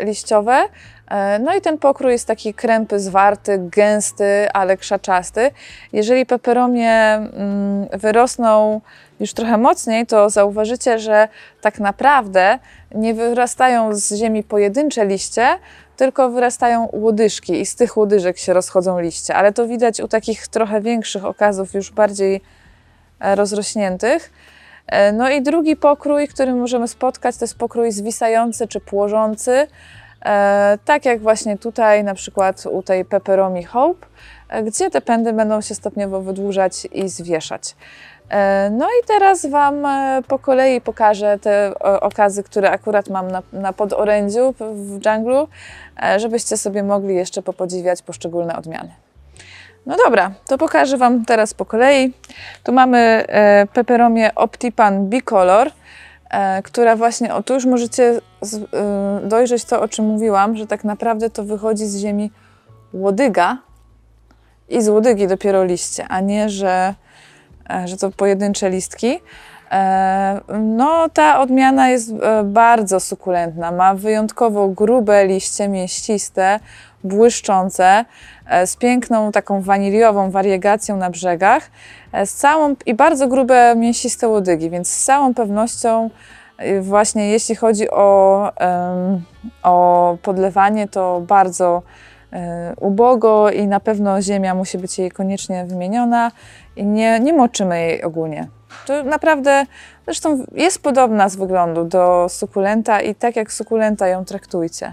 liściowe. 0.00 0.68
E, 1.10 1.38
No 1.38 1.54
i 1.54 1.60
ten 1.60 1.78
pokrój 1.78 2.12
jest 2.12 2.26
taki 2.26 2.54
krępy, 2.54 3.00
zwarty, 3.00 3.58
gęsty, 3.58 4.48
ale 4.52 4.76
krzaczasty. 4.76 5.50
Jeżeli 5.92 6.26
peperomie 6.26 6.92
mm, 6.92 7.86
wyrosną 7.92 8.80
już 9.20 9.32
trochę 9.32 9.58
mocniej, 9.58 10.06
to 10.06 10.30
zauważycie, 10.30 10.98
że 10.98 11.28
tak 11.60 11.80
naprawdę 11.80 12.58
nie 12.94 13.14
wyrastają 13.14 13.94
z 13.94 14.14
ziemi 14.14 14.42
pojedyncze 14.42 15.06
liście, 15.06 15.46
tylko 15.96 16.30
wyrastają 16.30 16.88
łodyżki 16.92 17.60
i 17.60 17.66
z 17.66 17.76
tych 17.76 17.96
łodyżek 17.96 18.38
się 18.38 18.52
rozchodzą 18.52 19.00
liście. 19.00 19.34
Ale 19.34 19.52
to 19.52 19.66
widać 19.66 20.00
u 20.00 20.08
takich 20.08 20.48
trochę 20.48 20.80
większych 20.80 21.24
okazów, 21.24 21.74
już 21.74 21.90
bardziej 21.90 22.40
e, 23.20 23.34
rozrośniętych. 23.34 24.32
E, 24.86 25.12
No 25.12 25.30
i 25.30 25.42
drugi 25.42 25.76
pokrój, 25.76 26.28
który 26.28 26.54
możemy 26.54 26.88
spotkać, 26.88 27.36
to 27.36 27.44
jest 27.44 27.58
pokrój 27.58 27.92
zwisający 27.92 28.68
czy 28.68 28.80
płożący. 28.80 29.66
E, 30.26 30.78
tak 30.84 31.04
jak 31.04 31.20
właśnie 31.20 31.58
tutaj, 31.58 32.04
na 32.04 32.14
przykład 32.14 32.66
u 32.66 32.82
tej 32.82 33.04
Pepperomi 33.04 33.64
Hope, 33.64 34.06
e, 34.48 34.62
gdzie 34.62 34.90
te 34.90 35.00
pędy 35.00 35.32
będą 35.32 35.60
się 35.60 35.74
stopniowo 35.74 36.20
wydłużać 36.20 36.84
i 36.92 37.08
zwieszać. 37.08 37.76
E, 38.30 38.70
No 38.70 38.86
i 38.86 39.06
teraz 39.06 39.46
Wam 39.46 39.74
po 40.28 40.38
kolei 40.38 40.80
pokażę 40.80 41.38
te 41.38 41.72
okazy, 42.00 42.42
które 42.42 42.70
akurat 42.70 43.08
mam 43.08 43.30
na, 43.30 43.42
na 43.52 43.72
podorędziu 43.72 44.54
w- 44.60 44.98
dżunglu, 45.00 45.48
żebyście 46.16 46.56
sobie 46.56 46.82
mogli 46.82 47.14
jeszcze 47.14 47.42
popodziwiać 47.42 48.02
poszczególne 48.02 48.56
odmiany. 48.56 48.90
No 49.86 49.96
dobra, 50.04 50.30
to 50.46 50.58
pokażę 50.58 50.96
Wam 50.96 51.24
teraz 51.24 51.54
po 51.54 51.64
kolei. 51.64 52.12
Tu 52.64 52.72
mamy 52.72 53.24
Peperomię 53.72 54.34
Optipan 54.34 55.06
Bicolor, 55.08 55.70
która 56.64 56.96
właśnie, 56.96 57.34
o 57.34 57.42
tu 57.42 57.54
już 57.54 57.64
możecie 57.64 58.20
e, 59.22 59.28
dojrzeć 59.28 59.64
to, 59.64 59.80
o 59.80 59.88
czym 59.88 60.04
mówiłam, 60.04 60.56
że 60.56 60.66
tak 60.66 60.84
naprawdę 60.84 61.30
to 61.30 61.44
wychodzi 61.44 61.86
z 61.86 61.96
ziemi 61.96 62.30
łodyga 62.92 63.58
i 64.68 64.82
z 64.82 64.88
łodygi 64.88 65.26
dopiero 65.26 65.64
liście, 65.64 66.08
a 66.08 66.20
nie, 66.20 66.48
że, 66.48 66.94
e, 67.70 67.88
że 67.88 67.96
to 67.96 68.10
pojedyncze 68.10 68.70
listki. 68.70 69.20
E, 69.70 70.40
No, 70.60 71.08
ta 71.08 71.40
odmiana 71.40 71.88
jest 71.88 72.10
e, 72.10 72.44
bardzo 72.44 73.00
sukulentna. 73.00 73.72
Ma 73.72 73.94
wyjątkowo 73.94 74.68
grube 74.68 75.26
liście, 75.26 75.68
mięsiste, 75.68 76.60
błyszczące, 77.06 78.04
e, 78.46 78.66
z 78.66 78.76
piękną 78.76 79.32
taką 79.32 79.62
waniliową 79.62 80.30
wariegacją 80.30 80.96
na 80.96 81.10
brzegach, 81.10 81.70
e, 82.12 82.26
z 82.26 82.34
całą 82.34 82.74
i 82.86 82.94
bardzo 82.94 83.28
grube 83.28 83.74
mięsiste 83.76 84.28
łodygi, 84.28 84.70
więc 84.70 84.90
z 84.90 85.04
całą 85.04 85.34
pewnością 85.34 86.10
e, 86.58 86.80
właśnie 86.80 87.30
jeśli 87.30 87.54
chodzi 87.54 87.90
o, 87.90 88.52
o 89.62 90.16
podlewanie, 90.22 90.88
to 90.88 91.20
bardzo 91.20 91.82
ubogo 92.80 93.50
i 93.50 93.66
na 93.66 93.80
pewno 93.80 94.22
ziemia 94.22 94.54
musi 94.54 94.78
być 94.78 94.98
jej 94.98 95.10
koniecznie 95.10 95.64
wymieniona 95.64 96.32
i 96.76 96.84
nie, 96.86 97.20
nie 97.20 97.32
moczymy 97.32 97.80
jej 97.80 98.02
ogólnie. 98.02 98.48
To 98.86 99.02
naprawdę, 99.02 99.66
zresztą 100.04 100.44
jest 100.52 100.82
podobna 100.82 101.28
z 101.28 101.36
wyglądu 101.36 101.84
do 101.84 102.26
sukulenta 102.28 103.00
i 103.00 103.14
tak 103.14 103.36
jak 103.36 103.52
sukulenta 103.52 104.08
ją 104.08 104.24
traktujcie. 104.24 104.92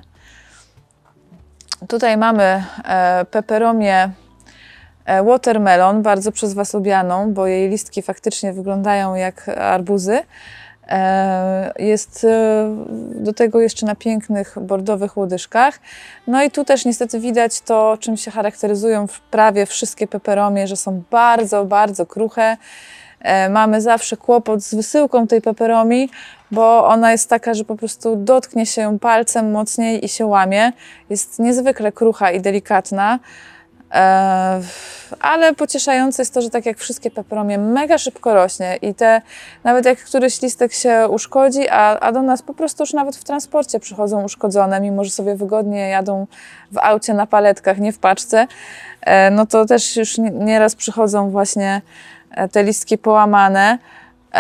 Tutaj 1.88 2.18
mamy 2.18 2.64
e, 2.86 3.26
peperomię 3.32 4.10
e, 5.06 5.24
watermelon, 5.24 6.02
bardzo 6.02 6.32
przez 6.32 6.54
Was 6.54 6.74
lubianą, 6.74 7.34
bo 7.34 7.48
jej 7.48 7.70
listki 7.70 8.02
faktycznie 8.02 8.54
wyglądają 8.54 9.16
jak 9.16 9.50
arbuzy. 9.50 10.20
E, 10.88 11.74
Jest 11.80 12.28
do 13.16 13.34
tego 13.34 13.62
jeszcze 13.62 13.86
na 13.86 13.96
pięknych 13.96 14.56
bordowych 14.62 15.18
łodyżkach. 15.18 15.80
No 16.28 16.44
i 16.44 16.52
tu 16.52 16.66
też 16.66 16.86
niestety 16.86 17.20
widać 17.20 17.62
to, 17.62 17.98
czym 18.00 18.18
się 18.18 18.32
charakteryzują 18.32 19.08
prawie 19.32 19.66
wszystkie 19.66 20.08
peperomie, 20.08 20.68
że 20.68 20.76
są 20.76 21.04
bardzo, 21.12 21.66
bardzo 21.66 22.06
kruche. 22.06 22.58
E, 23.24 23.50
Mamy 23.50 23.82
zawsze 23.82 24.18
kłopot 24.18 24.64
z 24.64 24.76
wysyłką 24.76 25.28
tej 25.28 25.42
peperomi, 25.42 26.10
bo 26.52 26.88
ona 26.88 27.12
jest 27.12 27.30
taka, 27.30 27.54
że 27.54 27.64
po 27.66 27.76
prostu 27.76 28.16
dotknie 28.16 28.66
się 28.66 28.82
ją 28.82 29.00
palcem 29.00 29.52
mocniej 29.52 30.06
i 30.06 30.10
się 30.10 30.26
łamie. 30.26 30.72
Jest 31.10 31.40
niezwykle 31.40 31.92
krucha 31.92 32.32
i 32.32 32.42
delikatna. 32.42 33.20
E, 33.94 34.62
ale 35.20 35.54
pocieszające 35.56 36.22
jest 36.22 36.34
to, 36.34 36.42
że 36.42 36.50
tak 36.50 36.66
jak 36.66 36.78
wszystkie 36.78 37.12
peperomie, 37.12 37.58
mega 37.58 37.98
szybko 37.98 38.34
rośnie 38.34 38.78
i 38.82 38.96
te, 38.96 39.22
nawet 39.64 39.86
jak 39.86 40.00
któryś 40.00 40.42
listek 40.42 40.74
się 40.74 41.08
uszkodzi, 41.10 41.70
a, 41.70 42.00
a 42.00 42.12
do 42.12 42.22
nas 42.22 42.42
po 42.42 42.54
prostu 42.54 42.84
już 42.84 42.94
nawet 42.94 43.16
w 43.16 43.24
transporcie 43.24 43.80
przychodzą 43.80 44.24
uszkodzone, 44.24 44.82
mimo 44.82 45.04
że 45.04 45.10
sobie 45.12 45.36
wygodnie 45.36 45.90
jadą 45.90 46.28
w 46.72 46.78
aucie 46.78 47.14
na 47.14 47.28
paletkach, 47.28 47.78
nie 47.78 47.94
w 47.94 48.00
paczce, 48.00 48.48
e, 49.02 49.32
no 49.32 49.46
to 49.46 49.66
też 49.66 49.96
już 49.98 50.18
nie- 50.18 50.32
nieraz 50.32 50.76
przychodzą 50.76 51.30
właśnie 51.30 51.82
te 52.52 52.64
listki 52.64 52.98
połamane, 52.98 53.78
e, 54.34 54.38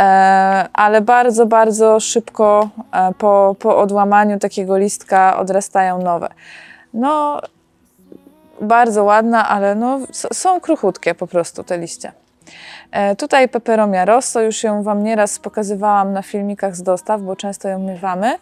ale 0.74 1.02
bardzo, 1.02 1.46
bardzo 1.46 2.00
szybko 2.00 2.70
e, 2.92 3.14
po, 3.18 3.56
po 3.60 3.78
odłamaniu 3.78 4.40
takiego 4.40 4.78
listka 4.78 5.38
odrastają 5.38 6.02
nowe. 6.02 6.30
No, 6.94 7.42
bardzo 8.62 9.04
ładna, 9.04 9.50
ale 9.50 9.76
no, 9.76 10.00
są 10.34 10.60
kruchutkie 10.60 11.16
po 11.16 11.28
prostu 11.28 11.64
te 11.64 11.78
liście. 11.78 12.12
E, 12.92 13.16
Tutaj 13.16 13.50
peperomia 13.50 14.06
rosso, 14.06 14.42
już 14.42 14.64
ją 14.64 14.84
Wam 14.84 15.04
nieraz 15.04 15.40
pokazywałam 15.40 16.14
na 16.14 16.22
filmikach 16.22 16.76
z 16.76 16.84
dostaw, 16.84 17.22
bo 17.22 17.36
często 17.36 17.68
ją 17.68 17.80
miewamy. 17.80 18.38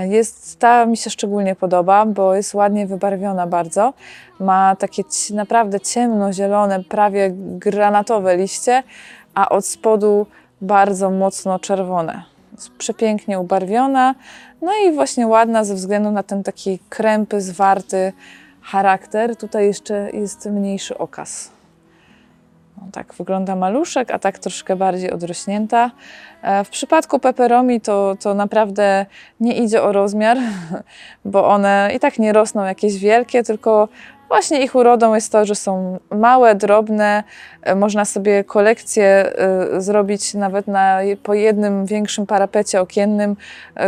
Jest, 0.00 0.58
ta 0.58 0.86
mi 0.86 0.96
się 0.96 1.10
szczególnie 1.10 1.56
podoba, 1.56 2.06
bo 2.06 2.34
jest 2.34 2.54
ładnie 2.54 2.86
wybarwiona 2.86 3.46
bardzo. 3.46 3.92
Ma 4.40 4.76
takie 4.76 5.02
naprawdę 5.34 5.80
ciemnozielone, 5.80 6.84
prawie 6.84 7.30
granatowe 7.34 8.36
liście, 8.36 8.82
a 9.34 9.48
od 9.48 9.66
spodu 9.66 10.26
bardzo 10.60 11.10
mocno 11.10 11.58
czerwone. 11.58 12.22
Jest 12.52 12.70
przepięknie 12.70 13.40
ubarwiona, 13.40 14.14
no 14.62 14.72
i 14.86 14.92
właśnie 14.92 15.26
ładna 15.26 15.64
ze 15.64 15.74
względu 15.74 16.10
na 16.10 16.22
ten 16.22 16.42
taki 16.42 16.78
krępy, 16.88 17.40
zwarty 17.40 18.12
charakter. 18.62 19.36
Tutaj 19.36 19.66
jeszcze 19.66 20.10
jest 20.12 20.46
mniejszy 20.46 20.98
okaz. 20.98 21.50
No, 22.82 22.88
tak 22.92 23.14
wygląda 23.14 23.56
maluszek, 23.56 24.10
a 24.10 24.18
tak 24.18 24.38
troszkę 24.38 24.76
bardziej 24.76 25.10
odrośnięta. 25.10 25.90
E, 26.42 26.64
W 26.64 26.68
przypadku 26.68 27.18
peperomi 27.18 27.80
to, 27.80 28.16
to 28.20 28.34
naprawdę 28.34 29.06
nie 29.40 29.56
idzie 29.56 29.82
o 29.82 29.92
rozmiar, 29.92 30.38
bo 31.24 31.48
one 31.48 31.90
i 31.96 32.00
tak 32.00 32.18
nie 32.18 32.32
rosną 32.32 32.64
jakieś 32.64 32.98
wielkie, 32.98 33.42
tylko 33.42 33.88
właśnie 34.28 34.62
ich 34.62 34.74
urodą 34.74 35.14
jest 35.14 35.32
to, 35.32 35.44
że 35.44 35.54
są 35.54 35.98
małe, 36.10 36.54
drobne. 36.54 37.24
E, 37.62 37.74
Można 37.74 38.04
sobie 38.04 38.44
kolekcję 38.44 39.04
e, 39.06 39.80
zrobić 39.80 40.34
nawet 40.34 40.66
na, 40.66 40.98
po 41.22 41.34
jednym 41.34 41.86
większym 41.86 42.26
parapecie 42.26 42.80
okiennym, 42.80 43.36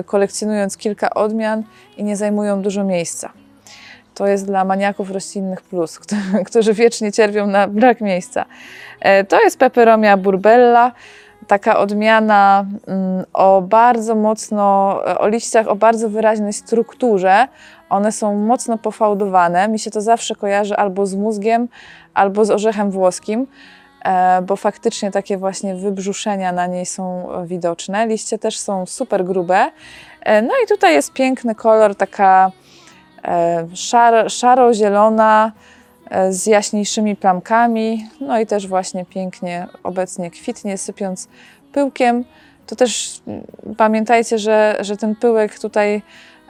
kolekcjonując 0.07 0.77
kilka 0.77 1.11
odmian 1.11 1.63
i 1.97 2.05
nie 2.05 2.17
zajmują 2.17 2.63
dużo 2.63 2.85
miejsca. 2.85 3.44
To 4.15 4.27
jest 4.27 4.47
dla 4.47 4.65
maniaków 4.65 5.11
roślinnych 5.11 5.63
plus, 5.63 5.99
którzy- 6.47 6.73
wiecznie 6.75 7.13
cierpią 7.13 7.47
na 7.47 7.69
brak 7.69 8.01
miejsca. 8.01 8.45
E, 9.01 9.25
To 9.25 9.41
jest 9.41 9.59
peperomia 9.59 10.17
burbella, 10.17 10.93
taka 11.47 11.79
odmiana 11.79 12.65
mm, 12.87 13.25
o 13.33 13.63
bardzo 13.63 14.15
mocno, 14.15 14.99
o 15.19 15.29
liściach 15.29 15.69
o 15.69 15.77
bardzo 15.77 16.09
wyraźnej 16.09 16.53
strukturze. 16.53 17.49
One 17.91 18.13
są 18.13 18.35
mocno 18.37 18.79
pofałdowane. 18.79 19.69
Mi 19.69 19.79
się 19.79 19.91
to 19.91 20.01
zawsze 20.01 20.35
kojarzy 20.35 20.77
albo 20.77 21.07
z 21.07 21.15
mózgiem, 21.15 21.69
albo 22.15 22.45
z 22.45 22.51
orzechem 22.51 22.91
włoskim. 22.91 23.47
e, 24.05 24.43
bo 24.43 24.57
faktycznie 24.57 25.11
takie 25.11 25.37
właśnie 25.37 25.75
wybrzuszenia 25.75 26.53
na 26.53 26.67
niej 26.67 26.87
są 26.87 27.29
widoczne. 27.47 28.07
Liście 28.07 28.39
też 28.39 28.59
są 28.59 28.87
super 28.87 29.25
grube. 29.25 29.71
E, 30.23 30.43
No 30.43 30.53
i 30.65 30.67
tutaj 30.69 30.95
jest 30.95 31.13
piękny 31.13 31.55
kolor, 31.55 31.95
taka 31.97 32.47
e, 32.47 32.64
szar, 33.75 34.31
szaro-zielona 34.31 35.53
e, 36.11 36.33
z 36.33 36.47
jaśniejszymi 36.47 37.17
plamkami. 37.17 38.09
No 38.21 38.41
i 38.41 38.47
też 38.47 38.67
właśnie 38.67 39.05
pięknie 39.05 39.67
obecnie 39.83 40.31
kwitnie, 40.31 40.79
sypiąc 40.79 41.29
pyłkiem. 41.73 42.25
To 42.67 42.77
też 42.77 43.21
mm, 43.27 43.45
pamiętajcie, 43.77 44.39
że, 44.39 44.77
że 44.81 44.97
ten 44.97 45.17
pyłek 45.17 45.59
tutaj 45.59 46.03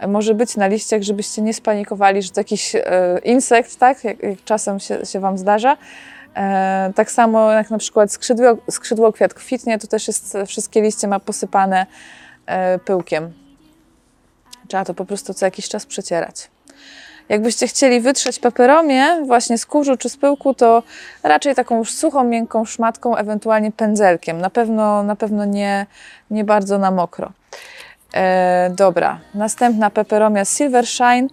może 0.09 0.35
być 0.35 0.57
na 0.57 0.67
liściach, 0.67 1.03
żebyście 1.03 1.43
nie 1.43 1.55
spanikowali, 1.55 2.23
że 2.23 2.31
to 2.31 2.41
jakiś 2.41 2.75
e, 2.75 2.83
insekt, 3.25 3.77
tak, 3.77 4.05
jak, 4.05 4.23
jak 4.23 4.45
czasem 4.45 4.81
się, 4.81 5.07
się 5.07 5.21
Wam 5.21 5.39
zdarza. 5.39 5.77
E, 6.37 6.93
tak 6.95 7.11
samo 7.11 7.53
jak 7.53 7.71
na 7.71 7.79
przykład 7.79 8.13
skrzydło, 8.13 8.57
skrzydłokwiat 8.71 9.35
kwitnie, 9.35 9.79
to 9.79 9.87
też 9.87 10.07
jest, 10.07 10.37
wszystkie 10.47 10.83
liście 10.83 11.09
ma 11.09 11.21
posypane 11.21 11.87
e, 12.47 12.79
pyłkiem. 12.79 13.33
Trzeba 14.69 14.85
to 14.85 14.95
po 14.95 15.05
prostu 15.05 15.35
co 15.35 15.47
jakiś 15.47 15.69
czas 15.69 15.87
przecierać. 15.87 16.54
Jakbyście 17.29 17.67
chcieli 17.67 18.01
wytrzeć 18.01 18.39
peperomię 18.39 19.23
właśnie 19.27 19.59
z 19.59 19.67
kurzu 19.67 19.97
czy 19.97 20.09
z 20.09 20.17
pyłku, 20.17 20.55
to 20.55 20.83
raczej 21.23 21.55
taką 21.55 21.85
suchą, 21.85 22.25
miękką 22.25 22.65
szmatką, 22.65 23.17
ewentualnie 23.17 23.73
pędzelkiem. 23.73 24.41
Na 24.41 24.51
pewno, 24.51 25.03
na 25.03 25.17
pewno 25.17 25.45
nie, 25.45 25.87
nie 26.31 26.45
bardzo 26.45 26.79
na 26.79 26.91
mokro. 26.91 27.33
E, 28.15 28.71
dobra, 28.77 29.19
następna 29.35 29.91
peperomia 29.91 30.45
Silver 30.45 30.87
Shine. 30.87 31.29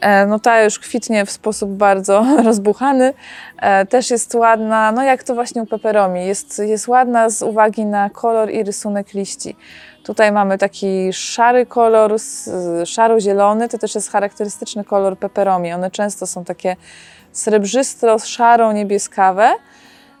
E, 0.00 0.26
no 0.26 0.38
ta 0.38 0.62
już 0.62 0.78
kwitnie 0.78 1.26
w 1.26 1.30
sposób 1.30 1.70
bardzo 1.70 2.26
rozbuchany. 2.44 3.14
E, 3.56 3.86
też 3.86 4.10
jest 4.10 4.34
ładna, 4.34 4.92
no 4.92 5.02
jak 5.02 5.22
to 5.22 5.34
właśnie 5.34 5.62
u 5.62 5.66
peperomi. 5.66 6.26
Jest, 6.26 6.58
jest 6.58 6.88
ładna 6.88 7.30
z 7.30 7.42
uwagi 7.42 7.86
na 7.86 8.10
kolor 8.10 8.50
i 8.50 8.64
rysunek 8.64 9.14
liści. 9.14 9.56
Tutaj 10.04 10.32
mamy 10.32 10.58
taki 10.58 11.12
szary 11.12 11.66
kolor, 11.66 12.16
szaro-zielony, 12.84 13.68
to 13.68 13.78
też 13.78 13.94
jest 13.94 14.10
charakterystyczny 14.10 14.84
kolor 14.84 15.18
peperomi. 15.18 15.72
One 15.72 15.90
często 15.90 16.26
są 16.26 16.44
takie 16.44 16.76
srebrzysto-szaro-niebieskawe 17.32 19.50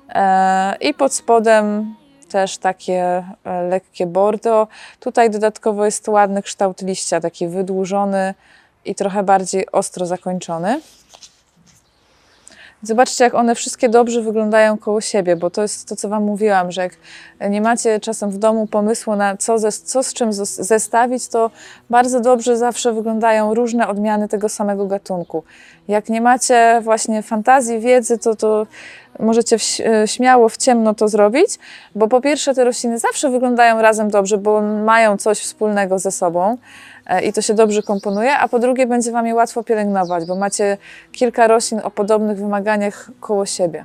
e, 0.08 0.76
i 0.80 0.94
pod 0.94 1.14
spodem 1.14 1.94
też 2.28 2.58
takie 2.58 3.24
lekkie 3.68 4.06
bordo. 4.06 4.68
Tutaj 5.00 5.30
dodatkowo 5.30 5.84
jest 5.84 6.08
ładny 6.08 6.42
kształt 6.42 6.82
liścia, 6.82 7.20
taki 7.20 7.48
wydłużony 7.48 8.34
i 8.90 8.94
trochę 8.94 9.22
bardziej 9.22 9.70
ostro 9.72 10.06
zakończony. 10.06 10.80
Zobaczcie, 12.82 13.24
jak 13.24 13.34
one 13.34 13.54
wszystkie 13.54 13.88
dobrze 13.88 14.22
wyglądają 14.22 14.78
koło 14.78 15.00
siebie, 15.00 15.36
bo 15.36 15.50
to 15.50 15.62
jest 15.62 15.88
to, 15.88 15.96
co 15.96 16.08
Wam 16.08 16.22
mówiłam, 16.22 16.72
że 16.72 16.82
jak 16.82 16.92
nie 17.50 17.60
macie 17.60 18.00
czasem 18.00 18.30
w 18.30 18.38
domu 18.38 18.66
pomysłu 18.66 19.16
na 19.16 19.36
co, 19.36 19.58
ze, 19.58 19.72
co 19.72 20.02
z 20.02 20.12
czym 20.12 20.30
zes- 20.30 20.62
zestawić, 20.62 21.28
to 21.28 21.50
bardzo 21.90 22.20
dobrze 22.20 22.56
zawsze 22.56 22.92
wyglądają 22.92 23.54
różne 23.54 23.88
odmiany 23.88 24.28
tego 24.28 24.48
samego 24.48 24.86
gatunku. 24.86 25.42
Jak 25.88 26.08
nie 26.08 26.20
macie 26.20 26.80
właśnie 26.82 27.22
fantazji, 27.22 27.80
wiedzy, 27.80 28.18
to, 28.18 28.36
to 28.36 28.66
możecie 29.18 29.58
w, 29.58 29.62
śmiało 30.06 30.48
w 30.48 30.56
ciemno 30.56 30.94
to 30.94 31.08
zrobić, 31.08 31.58
bo 31.94 32.08
po 32.08 32.20
pierwsze 32.20 32.54
te 32.54 32.64
rośliny 32.64 32.98
zawsze 32.98 33.30
wyglądają 33.30 33.82
razem 33.82 34.10
dobrze, 34.10 34.38
bo 34.38 34.60
mają 34.62 35.16
coś 35.16 35.38
wspólnego 35.38 35.98
ze 35.98 36.10
sobą 36.10 36.50
e, 36.50 36.58
i 37.24 37.32
to 37.32 37.42
się 37.42 37.54
dobrze 37.54 37.82
komponuje, 37.82 38.38
a 38.38 38.48
po 38.48 38.58
drugie 38.58 38.86
będzie 38.86 39.12
Wam 39.12 39.26
je 39.26 39.34
łatwo 39.34 39.62
pielęgnować, 39.62 40.24
bo 40.24 40.36
macie 40.36 40.76
kilka 41.12 41.46
roślin 41.46 41.80
o 41.84 41.90
podobnych 41.90 42.38
wymaganiach 42.38 43.10
koło 43.20 43.46
siebie. 43.46 43.84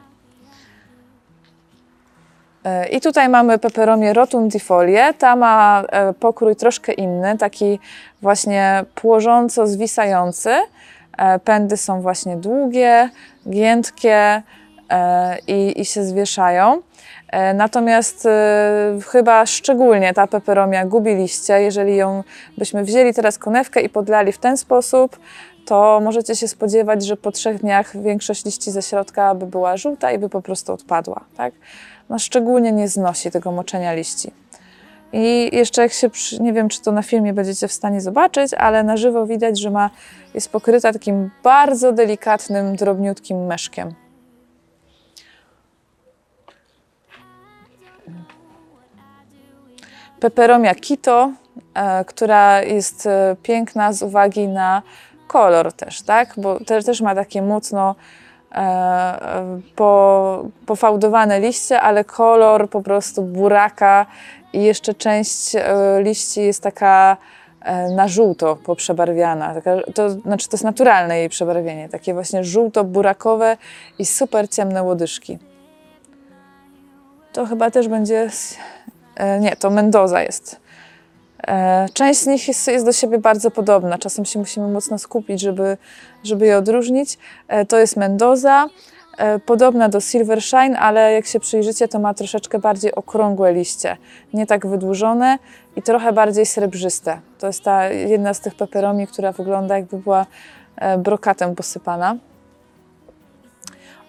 E, 2.64 2.88
I 2.88 3.02
tutaj 3.02 3.30
mamy 3.30 3.60
peperomię 3.60 4.14
rotundifolię. 4.14 5.14
Ta 5.18 5.36
ma 5.36 5.84
e, 5.90 6.14
pokrój 6.14 6.56
troszkę 6.56 6.94
inny, 6.94 7.38
taki 7.38 7.80
właśnie 8.22 8.86
płożąco 8.96 9.68
zwisający. 9.68 10.52
E, 11.18 11.40
Pędy 11.40 11.78
są 11.78 12.02
właśnie 12.02 12.38
długie, 12.38 13.10
giętkie 13.50 14.44
e, 14.90 15.38
i, 15.48 15.82
i 15.82 15.86
się 15.86 16.04
zwieszają. 16.04 16.82
E, 17.34 17.54
Natomiast 17.54 18.26
e, 18.26 18.98
chyba 19.08 19.46
szczególnie 19.46 20.14
ta 20.14 20.28
peperomia 20.28 20.86
gubi 20.86 21.16
liście. 21.16 21.62
Jeżeli 21.62 21.96
ją 21.96 22.24
byśmy 22.58 22.84
wzięli 22.84 23.14
teraz 23.14 23.38
konewkę 23.38 23.82
i 23.82 23.90
podlali 23.90 24.32
w 24.32 24.38
ten 24.38 24.58
sposób, 24.58 25.20
to 25.66 26.00
możecie 26.04 26.36
się 26.36 26.48
spodziewać, 26.48 27.06
że 27.06 27.18
po 27.18 27.32
trzech 27.32 27.62
dniach 27.62 28.02
większość 28.02 28.46
liści 28.46 28.72
ze 28.72 28.82
środka 28.82 29.36
by 29.36 29.46
była 29.46 29.78
żółta 29.78 30.12
i 30.12 30.20
by 30.20 30.30
po 30.30 30.42
prostu 30.42 30.74
odpadła. 30.74 31.26
Tak? 31.38 31.54
No, 32.10 32.20
szczególnie 32.20 32.72
nie 32.72 32.88
znosi 32.88 33.32
tego 33.32 33.52
moczenia 33.52 33.94
liści. 33.94 34.32
I 35.14 35.50
jeszcze 35.54 35.82
jak 35.82 35.94
się, 35.94 36.10
nie 36.40 36.54
wiem 36.54 36.70
czy 36.70 36.82
to 36.82 36.92
na 36.92 37.02
filmie 37.02 37.34
będziecie 37.34 37.68
w 37.68 37.74
stanie 37.74 38.02
zobaczyć, 38.02 38.54
ale 38.54 38.84
na 38.84 38.98
żywo 38.98 39.26
widać, 39.26 39.60
że 39.60 39.70
ma, 39.70 39.90
jest 40.34 40.52
pokryta 40.52 40.94
takim 40.94 41.30
bardzo 41.44 41.92
delikatnym, 41.92 42.76
drobniutkim 42.76 43.46
meszkiem. 43.46 44.03
Peperomia 50.24 50.76
Kito, 50.76 51.32
e, 51.74 52.06
która 52.06 52.62
jest 52.62 53.06
e, 53.06 53.36
piękna 53.44 53.94
z 53.94 54.04
uwagi 54.04 54.48
na 54.48 54.82
kolor 55.28 55.74
też, 55.74 56.02
tak? 56.02 56.34
Bo 56.38 56.60
też, 56.60 57.02
ma 57.02 57.16
takie 57.16 57.42
mocno 57.42 57.96
e, 58.52 59.60
po, 59.76 60.46
pofałdowane 60.66 61.40
liście, 61.40 61.82
ale 61.82 62.04
kolor 62.04 62.70
po 62.70 62.82
prostu 62.82 63.22
buraka 63.22 64.06
i 64.54 64.64
jeszcze 64.64 64.94
część 64.94 65.56
liści 66.00 66.42
jest 66.42 66.64
taka 66.64 67.18
na 67.96 68.08
żółto 68.08 68.56
poprzebarwiana. 68.56 69.54
To 69.96 70.10
znaczy 70.10 70.50
to 70.50 70.56
jest 70.56 70.64
naturalne 70.64 71.20
jej 71.20 71.30
przebarwienie, 71.30 71.90
takie 71.90 72.14
właśnie 72.14 72.44
żółto-burakowe 72.44 73.58
i 74.00 74.06
super 74.06 74.50
ciemne 74.50 74.84
łodyżki. 74.84 75.40
To 77.34 77.46
chyba 77.46 77.72
też 77.72 77.88
będzie. 77.88 78.30
E, 79.16 79.40
nie, 79.40 79.56
to 79.56 79.70
Mendoza 79.70 80.22
jest. 80.24 80.60
E, 81.48 81.86
Część 81.94 82.20
z 82.20 82.28
nich 82.28 82.48
jest, 82.48 82.68
jest 82.68 82.86
do 82.86 82.92
siebie 82.94 83.18
bardzo 83.18 83.52
podobna. 83.52 83.98
Czasem 83.98 84.26
się 84.26 84.40
musimy 84.40 84.68
mocno 84.68 85.00
skupić, 85.00 85.42
żeby, 85.42 85.78
żeby 86.24 86.46
je 86.46 86.58
odróżnić. 86.58 87.18
E, 87.48 87.66
To 87.66 87.80
jest 87.80 87.98
Mendoza, 87.98 88.68
podobna 89.46 89.90
do 89.90 90.00
Silver 90.02 90.42
Shine, 90.42 90.80
ale 90.80 91.14
jak 91.14 91.26
się 91.26 91.40
przyjrzycie, 91.40 91.88
to 91.88 92.00
ma 92.00 92.14
troszeczkę 92.14 92.60
bardziej 92.60 92.96
okrągłe 92.96 93.54
liście. 93.54 93.98
Nie 94.34 94.46
tak 94.48 94.68
wydłużone 94.68 95.38
i 95.76 95.82
trochę 95.82 96.14
bardziej 96.14 96.46
srebrzyste. 96.46 97.20
To 97.40 97.48
jest 97.48 97.64
ta 97.64 97.86
jedna 97.90 98.34
z 98.34 98.40
tych 98.40 98.56
peperomi, 98.56 99.08
która 99.08 99.32
wygląda 99.32 99.78
jakby 99.78 99.98
była 99.98 100.26
brokatem 100.98 101.56
posypana. 101.56 102.16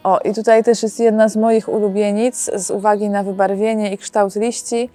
O, 0.04 0.18
i 0.18 0.34
tutaj 0.34 0.64
też 0.64 0.82
jest 0.82 1.00
jedna 1.00 1.28
z 1.28 1.36
moich 1.36 1.68
ulubienic 1.68 2.50
z 2.54 2.70
uwagi 2.70 3.10
na 3.10 3.22
wybarwienie 3.22 3.92
i 3.92 3.98
kształt 3.98 4.36
liści. 4.36 4.90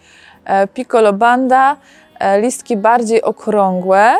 E, 0.45 0.67
Piccolo 0.67 1.13
banda, 1.13 1.77
e, 2.19 2.41
listki 2.41 2.77
bardziej 2.77 3.21
okrągłe, 3.21 4.13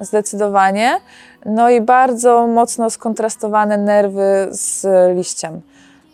zdecydowanie, 0.00 1.00
no 1.46 1.70
i 1.70 1.80
bardzo 1.80 2.46
mocno 2.46 2.90
skontrastowane 2.90 3.78
nerwy 3.78 4.48
z 4.50 4.86
liściem. 5.16 5.60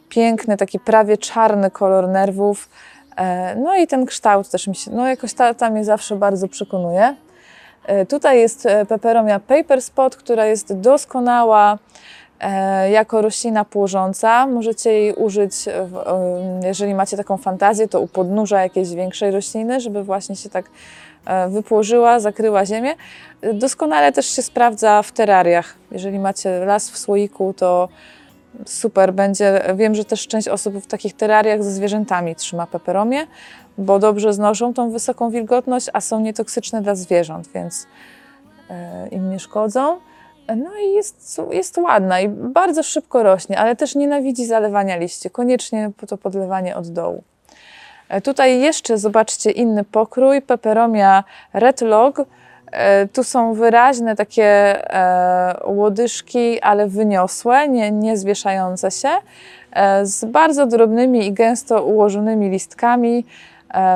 Piękny, 0.09 0.57
taki 0.57 0.81
prawie 0.81 1.17
czarny 1.19 1.71
kolor 1.71 2.09
nerwów. 2.09 2.69
E, 3.17 3.57
No 3.57 3.77
i 3.77 3.87
ten 3.87 4.07
kształt 4.07 4.49
też 4.51 4.67
mi 4.67 4.75
się, 4.75 4.91
no 4.91 5.09
jakoś 5.09 5.35
ta, 5.35 5.55
ta 5.55 5.71
mnie 5.71 5.85
zawsze 5.85 6.17
bardzo 6.17 6.49
przekonuje. 6.49 7.15
Tutaj 8.09 8.41
jest 8.41 8.69
peperomia 8.89 9.41
Paper 9.41 9.83
Spot, 9.83 10.17
która 10.17 10.47
jest 10.47 10.81
doskonała 10.81 11.79
jako 12.91 13.23
roślina 13.23 13.65
płożąca. 13.65 14.47
Możecie 14.47 14.93
jej 14.93 15.15
użyć, 15.15 15.69
e, 15.69 15.89
jeżeli 16.65 16.95
macie 16.95 17.17
taką 17.17 17.37
fantazję, 17.37 17.89
to 17.89 18.01
u 18.01 18.07
podnóża 18.09 18.63
jakiejś 18.63 18.91
większej 18.91 19.31
rośliny, 19.31 19.81
żeby 19.81 20.05
właśnie 20.05 20.37
się 20.37 20.51
tak 20.51 20.65
e, 21.27 21.49
wypłożyła, 21.49 22.21
zakryła 22.21 22.67
ziemię. 22.67 22.95
E, 23.43 23.55
Doskonale 23.55 24.13
też 24.13 24.27
się 24.27 24.43
sprawdza 24.43 25.03
w 25.03 25.13
terariach. 25.13 25.75
Jeżeli 25.91 26.19
macie 26.19 26.65
las 26.65 26.91
w 26.91 26.99
słoiku, 26.99 27.55
to 27.57 27.89
super 28.67 29.15
będzie. 29.15 29.63
Wiem, 29.75 29.95
że 29.95 30.05
też 30.05 30.27
część 30.27 30.49
osób 30.49 30.75
w 30.75 30.87
takich 30.87 31.17
terariach 31.17 31.65
ze 31.65 31.71
zwierzętami 31.71 32.37
trzyma 32.37 32.67
peperomię, 32.67 33.27
bo 33.79 33.99
dobrze 33.99 34.33
znoszą 34.33 34.75
tą 34.75 34.91
wysoką 34.91 35.31
wilgotność, 35.31 35.87
a 35.93 36.01
są 36.01 36.21
nietoksyczne 36.21 36.83
dla 36.83 36.95
zwierząt, 36.95 37.49
więc 37.55 37.87
e, 38.71 39.09
im 39.09 39.31
nie 39.31 39.39
szkodzą. 39.39 39.99
No 40.57 40.71
i 40.79 40.93
jest, 40.93 41.41
jest 41.51 41.79
ładna 41.79 42.21
i 42.21 42.29
bardzo 42.29 42.83
szybko 42.83 43.23
rośnie, 43.23 43.59
ale 43.59 43.77
też 43.77 43.95
nienawidzi 43.95 44.47
zalewania 44.47 44.97
liści. 44.97 45.31
Koniecznie 45.31 45.91
to 46.07 46.19
podlewanie 46.19 46.77
od 46.77 46.89
dołu. 46.89 47.23
E, 48.09 48.21
Tutaj 48.21 48.61
jeszcze 48.61 48.99
zobaczcie 48.99 49.51
inny 49.51 49.85
pokrój, 49.85 50.43
peperomia 50.43 51.25
Red 51.53 51.81
Log. 51.81 52.23
E, 52.73 53.09
Tu 53.09 53.25
są 53.25 53.55
wyraźne 53.55 54.17
takie 54.17 54.45
e, 54.95 55.67
łodyżki, 55.67 56.61
ale 56.61 56.87
wyniosłe, 56.89 57.69
nie, 57.69 57.91
nie 57.91 58.17
zwieszające 58.17 58.91
się, 58.91 59.09
z 60.03 60.25
bardzo 60.25 60.67
drobnymi 60.67 61.27
i 61.27 61.33
gęsto 61.33 61.85
ułożonymi 61.85 62.51
listkami, 62.51 63.25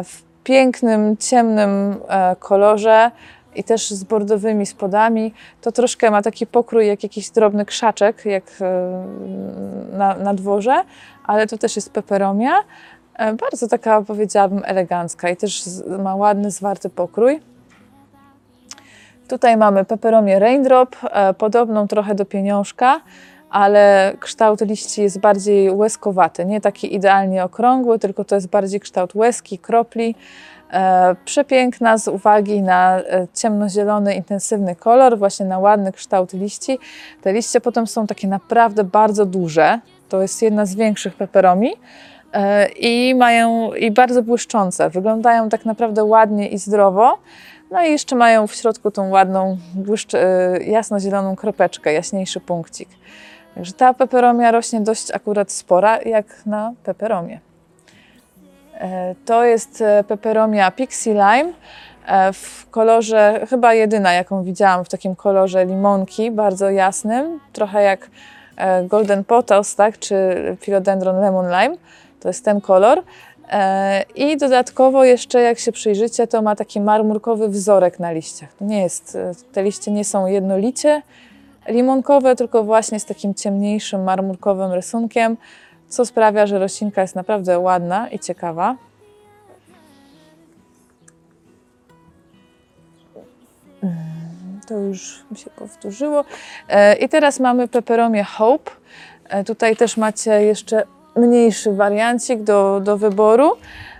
w 0.05 0.23
pięknym, 0.45 1.17
ciemnym 1.17 1.97
kolorze 2.39 3.11
i 3.57 3.65
też 3.65 3.91
z 3.91 4.05
bordowymi 4.05 4.67
spodami. 4.67 5.33
To 5.61 5.73
troszkę 5.73 6.11
ma 6.11 6.23
taki 6.23 6.47
pokrój 6.47 6.87
jak 6.87 7.03
jakiś 7.03 7.31
drobny 7.31 7.65
krzaczek, 7.65 8.25
jak 8.25 8.45
e, 8.61 9.05
na, 9.93 10.15
na 10.15 10.35
dworze, 10.35 10.85
ale 11.25 11.47
to 11.47 11.59
też 11.59 11.77
jest 11.77 11.93
peperomia. 11.93 12.55
E, 13.15 13.35
Bardzo 13.35 13.69
taka, 13.69 14.03
powiedziałabym, 14.03 14.63
elegancka 14.65 15.31
i 15.31 15.37
też 15.37 15.65
ma 15.99 16.17
ładny, 16.17 16.51
zwarty 16.51 16.91
pokrój. 16.91 17.41
Tutaj 19.29 19.57
mamy 19.57 19.85
peperomię 19.85 20.39
Raindrop, 20.39 20.97
e, 21.03 21.35
podobną 21.35 21.89
trochę 21.89 22.15
do 22.15 22.25
pieniążka, 22.25 23.01
ale 23.51 24.13
kształt 24.21 24.61
liści 24.61 25.03
jest 25.03 25.21
bardziej 25.21 25.71
łezkowaty, 25.71 26.45
nie 26.45 26.61
taki 26.61 26.95
idealnie 26.95 27.45
okrągły, 27.45 27.99
tylko 27.99 28.25
to 28.25 28.35
jest 28.35 28.49
bardziej 28.49 28.81
kształt 28.81 29.15
łezki, 29.15 29.59
kropli. 29.59 30.15
E, 30.73 31.17
przepiękna 31.25 31.99
z 31.99 32.09
uwagi 32.09 32.63
na 32.63 32.99
e, 32.99 33.27
ciemnozielony, 33.35 34.15
intensywny 34.15 34.77
kolor, 34.77 35.19
właśnie 35.19 35.47
na 35.47 35.59
ładny 35.59 35.93
kształt 35.93 36.33
liści. 36.33 36.79
Te 37.23 37.33
liście 37.33 37.61
potem 37.61 37.87
są 37.87 38.07
takie 38.07 38.29
naprawdę 38.29 38.85
bardzo 38.85 39.27
duże. 39.27 39.81
To 40.09 40.23
jest 40.23 40.43
jedna 40.43 40.67
z 40.67 40.75
większych 40.75 41.15
peperomi 41.15 41.73
e, 42.33 42.69
i 42.69 43.15
mają 43.15 43.75
i 43.75 43.91
bardzo 43.91 44.23
błyszczące. 44.23 44.91
Wyglądają 44.91 45.49
tak 45.49 45.65
naprawdę 45.65 46.05
ładnie 46.05 46.49
i 46.49 46.59
zdrowo. 46.59 47.19
No 47.71 47.85
i 47.85 47.91
jeszcze 47.91 48.17
mają 48.17 48.47
w 48.47 48.55
środku 48.55 48.91
tą 48.91 49.11
ładną, 49.11 49.59
jasnozieloną 50.67 51.37
kropeczkę, 51.37 51.93
jaśniejszy 51.93 52.41
punkcik. 52.41 52.89
Także 53.55 53.73
ta 53.73 53.95
peperomia 53.95 54.51
rośnie 54.51 54.81
dość 54.81 55.11
akurat 55.11 55.53
spora, 55.53 55.99
jak 56.03 56.47
na 56.47 56.73
peperomie. 56.85 57.46
E, 58.81 59.15
To 59.25 59.45
jest 59.45 59.81
e, 59.81 60.05
peperomia 60.05 60.71
Pixie 60.71 61.13
Lime 61.13 61.53
e, 62.07 62.33
w 62.33 62.67
kolorze, 62.71 63.47
chyba 63.51 63.75
jedyna 63.75 64.13
jaką 64.13 64.45
widziałam 64.45 64.85
w 64.85 64.89
takim 64.89 65.17
kolorze 65.17 65.65
limonki, 65.65 66.31
bardzo 66.31 66.71
jasnym, 66.71 67.41
trochę 67.53 67.83
jak 67.83 68.11
Golden 68.85 69.25
Potos, 69.25 69.75
tak, 69.75 69.99
czy 69.99 70.17
Philodendron 70.61 71.21
Lemon 71.21 71.47
Lime. 71.47 71.77
To 72.21 72.29
jest 72.29 72.45
ten 72.45 72.61
kolor. 72.61 73.03
I 74.15 74.37
dodatkowo 74.37 75.05
jeszcze, 75.05 75.41
jak 75.41 75.59
się 75.59 75.73
przyjrzycie, 75.73 76.27
to 76.27 76.43
ma 76.43 76.57
taki 76.57 76.81
marmurkowy 76.81 77.49
wzorek 77.49 78.01
na 78.01 78.13
liściach. 78.13 78.49
Nie 78.61 78.83
jest, 78.83 79.19
te 79.53 79.63
liście 79.63 79.91
nie 79.91 80.05
są 80.05 80.27
jednolicie 80.27 81.03
limonkowe, 81.69 82.37
tylko 82.37 82.65
właśnie 82.65 83.01
z 83.01 83.05
takim 83.05 83.35
ciemniejszym 83.35 84.05
marmurkowym 84.05 84.73
rysunkiem, 84.73 85.37
co 85.89 86.07
sprawia, 86.07 86.47
że 86.47 86.59
roślinka 86.59 87.03
jest 87.03 87.15
naprawdę 87.15 87.59
ładna 87.59 88.09
i 88.09 88.19
ciekawa. 88.19 88.77
Mm, 93.83 93.97
To 94.69 94.75
już 94.79 95.25
mi 95.31 95.37
się 95.37 95.51
powtórzyło. 95.51 96.25
E, 96.69 96.95
I 96.97 97.09
teraz 97.09 97.41
mamy 97.41 97.69
peperomię 97.69 98.25
Hope. 98.25 98.71
E, 99.29 99.45
Tutaj 99.45 99.77
też 99.77 99.97
macie 99.97 100.43
jeszcze 100.43 100.83
mniejszy 101.17 101.73
wariancik 101.73 102.43
do, 102.43 102.81
do 102.81 102.97
wyboru. 102.99 103.53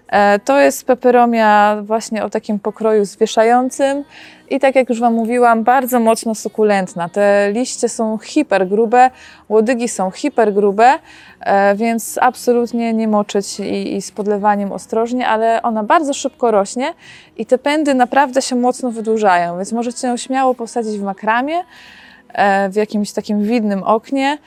E, 0.09 0.39
To 0.39 0.59
jest 0.59 0.87
peperomia 0.87 1.77
właśnie 1.83 2.25
o 2.25 2.31
takim 2.31 2.59
pokroju 2.59 3.05
zwieszającym 3.05 4.05
i 4.51 4.61
tak 4.61 4.75
jak 4.75 4.89
już 4.89 5.01
Wam 5.01 5.15
mówiłam, 5.15 5.65
bardzo 5.65 6.01
mocno 6.01 6.35
sukulentna. 6.35 7.09
Te 7.09 7.53
liście 7.53 7.89
są 7.89 8.19
hipergrube, 8.19 9.11
łodygi 9.49 9.89
są 9.89 10.11
hipergrube, 10.11 10.99
e, 11.41 11.75
więc 11.75 12.19
absolutnie 12.23 12.93
nie 12.93 13.09
moczyć 13.09 13.61
i, 13.61 13.97
i 13.97 14.03
z 14.03 14.11
podlewaniem 14.11 14.73
ostrożnie, 14.73 15.29
ale 15.29 15.63
ona 15.63 15.83
bardzo 15.83 16.15
szybko 16.15 16.51
rośnie 16.51 16.95
i 17.37 17.47
te 17.47 17.59
pędy 17.59 17.95
naprawdę 17.95 18.43
się 18.43 18.57
mocno 18.57 18.91
wydłużają, 18.91 19.57
więc 19.57 19.73
możecie 19.73 20.09
ją 20.09 20.17
śmiało 20.17 20.55
posadzić 20.55 20.99
w 20.99 21.03
makramie, 21.03 21.57
e, 22.33 22.69
w 22.69 22.77
jakimś 22.77 23.13
takim 23.13 23.43
widnym 23.43 23.83
oknie, 23.83 24.39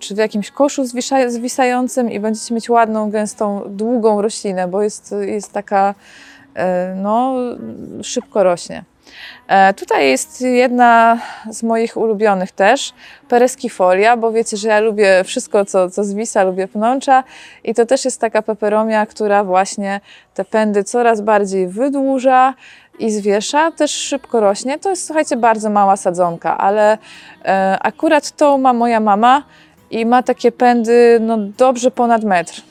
czy 0.00 0.14
w 0.14 0.18
jakimś 0.18 0.50
koszu 0.50 0.82
zwisającym 1.28 2.10
i 2.10 2.20
będziecie 2.20 2.54
mieć 2.54 2.70
ładną, 2.70 3.10
gęstą, 3.10 3.62
długą 3.66 4.22
roślinę, 4.22 4.68
bo 4.68 4.82
jest, 4.82 5.14
jest 5.20 5.52
taka, 5.52 5.94
e, 6.54 6.94
no, 6.96 7.34
szybko 8.02 8.42
rośnie. 8.42 8.84
E, 9.48 9.74
Tutaj 9.74 10.10
jest 10.10 10.40
jedna 10.40 11.18
z 11.50 11.62
moich 11.62 11.96
ulubionych 11.96 12.52
też, 12.52 12.92
pereskifolia, 13.28 14.16
bo 14.16 14.32
wiecie, 14.32 14.56
że 14.56 14.68
ja 14.68 14.80
lubię 14.80 15.24
wszystko, 15.24 15.64
co, 15.64 15.90
co 15.90 16.04
zwisa, 16.04 16.44
lubię 16.44 16.68
pnącza 16.68 17.24
i 17.64 17.74
to 17.74 17.86
też 17.86 18.04
jest 18.04 18.20
taka 18.20 18.42
peperomia, 18.42 19.06
która 19.06 19.44
właśnie 19.44 20.00
te 20.34 20.44
pędy 20.44 20.84
coraz 20.84 21.20
bardziej 21.20 21.68
wydłuża 21.68 22.54
i 22.98 23.10
zwiesza, 23.10 23.70
też 23.70 23.90
szybko 23.90 24.40
rośnie. 24.40 24.78
To 24.78 24.90
jest, 24.90 25.06
słuchajcie, 25.06 25.36
bardzo 25.36 25.70
mała 25.70 25.96
sadzonka, 25.96 26.58
ale 26.58 26.98
e, 27.44 27.78
akurat 27.82 28.30
to 28.30 28.58
ma 28.58 28.72
moja 28.72 29.00
mama 29.00 29.42
i 29.90 30.06
ma 30.06 30.22
takie 30.22 30.52
pędy 30.52 31.18
no, 31.20 31.38
dobrze 31.38 31.90
ponad 31.90 32.24
metr. 32.24 32.62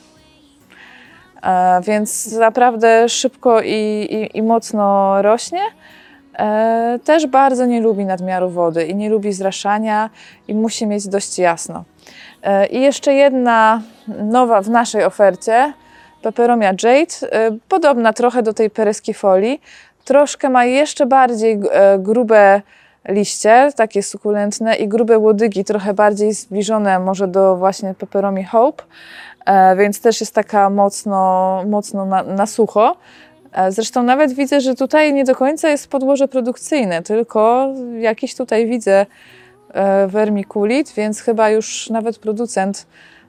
E, 1.42 1.80
więc 1.80 2.32
naprawdę 2.32 3.08
szybko 3.08 3.60
i, 3.62 4.06
i, 4.10 4.38
i 4.38 4.42
mocno 4.42 5.22
rośnie. 5.22 5.60
E, 6.38 6.98
też 7.04 7.26
bardzo 7.26 7.66
nie 7.66 7.80
lubi 7.80 8.04
nadmiaru 8.04 8.50
wody 8.50 8.84
i 8.84 8.94
nie 8.94 9.10
lubi 9.10 9.32
zraszania 9.32 10.10
i 10.48 10.54
musi 10.54 10.86
mieć 10.86 11.08
dość 11.08 11.38
jasno. 11.38 11.84
E, 12.42 12.66
I 12.66 12.80
jeszcze 12.80 13.14
jedna 13.14 13.82
nowa 14.06 14.60
w 14.62 14.70
naszej 14.70 15.04
ofercie, 15.04 15.72
peperomia 16.22 16.68
Jade, 16.68 17.32
e, 17.32 17.50
podobna 17.68 18.12
trochę 18.12 18.42
do 18.42 18.54
tej 18.54 18.70
pereskifolii, 18.70 19.60
troszkę 20.04 20.50
ma 20.50 20.64
jeszcze 20.64 21.06
bardziej 21.06 21.60
e, 21.70 21.98
grube 21.98 22.62
liście, 23.08 23.70
takie 23.76 24.02
sukulentne 24.02 24.76
i 24.76 24.88
grube 24.88 25.18
łodygi, 25.18 25.64
trochę 25.64 25.94
bardziej 25.94 26.34
zbliżone 26.34 26.98
może 26.98 27.28
do 27.28 27.56
właśnie 27.56 27.94
peperomii 27.94 28.44
Hope, 28.44 28.84
e, 29.46 29.76
więc 29.76 30.00
też 30.00 30.20
jest 30.20 30.34
taka 30.34 30.70
mocno, 30.70 31.62
mocno 31.66 32.06
na, 32.06 32.22
na 32.22 32.46
sucho. 32.46 32.96
E, 33.52 33.72
Zresztą 33.72 34.02
nawet 34.02 34.32
widzę, 34.32 34.60
że 34.60 34.74
tutaj 34.74 35.12
nie 35.12 35.24
do 35.24 35.34
końca 35.34 35.68
jest 35.68 35.88
podłoże 35.88 36.28
produkcyjne, 36.28 37.02
tylko 37.02 37.68
jakiś 37.98 38.34
tutaj 38.34 38.66
widzę 38.66 39.06
wermikulit, 40.06 40.92
więc 40.92 41.20
chyba 41.20 41.50
już 41.50 41.90
nawet 41.90 42.18
producent 42.18 42.86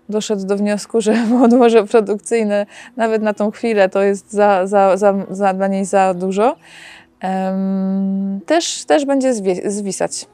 doszedł 0.09 0.45
do 0.45 0.57
wniosku, 0.57 1.01
że 1.01 1.15
podłoże 1.41 1.83
produkcyjne 1.83 2.65
nawet 2.97 3.21
na 3.21 3.33
tą 3.33 3.51
chwilę 3.51 3.89
to 3.89 4.03
jest 4.03 4.31
za, 4.33 4.67
za, 4.67 4.97
za, 4.97 5.13
za, 5.29 5.53
dla 5.53 5.67
niej 5.67 5.85
za 5.85 6.13
dużo. 6.13 6.55
Też, 8.45 8.85
też 8.85 9.05
będzie 9.05 9.33
zwisać. 9.65 10.25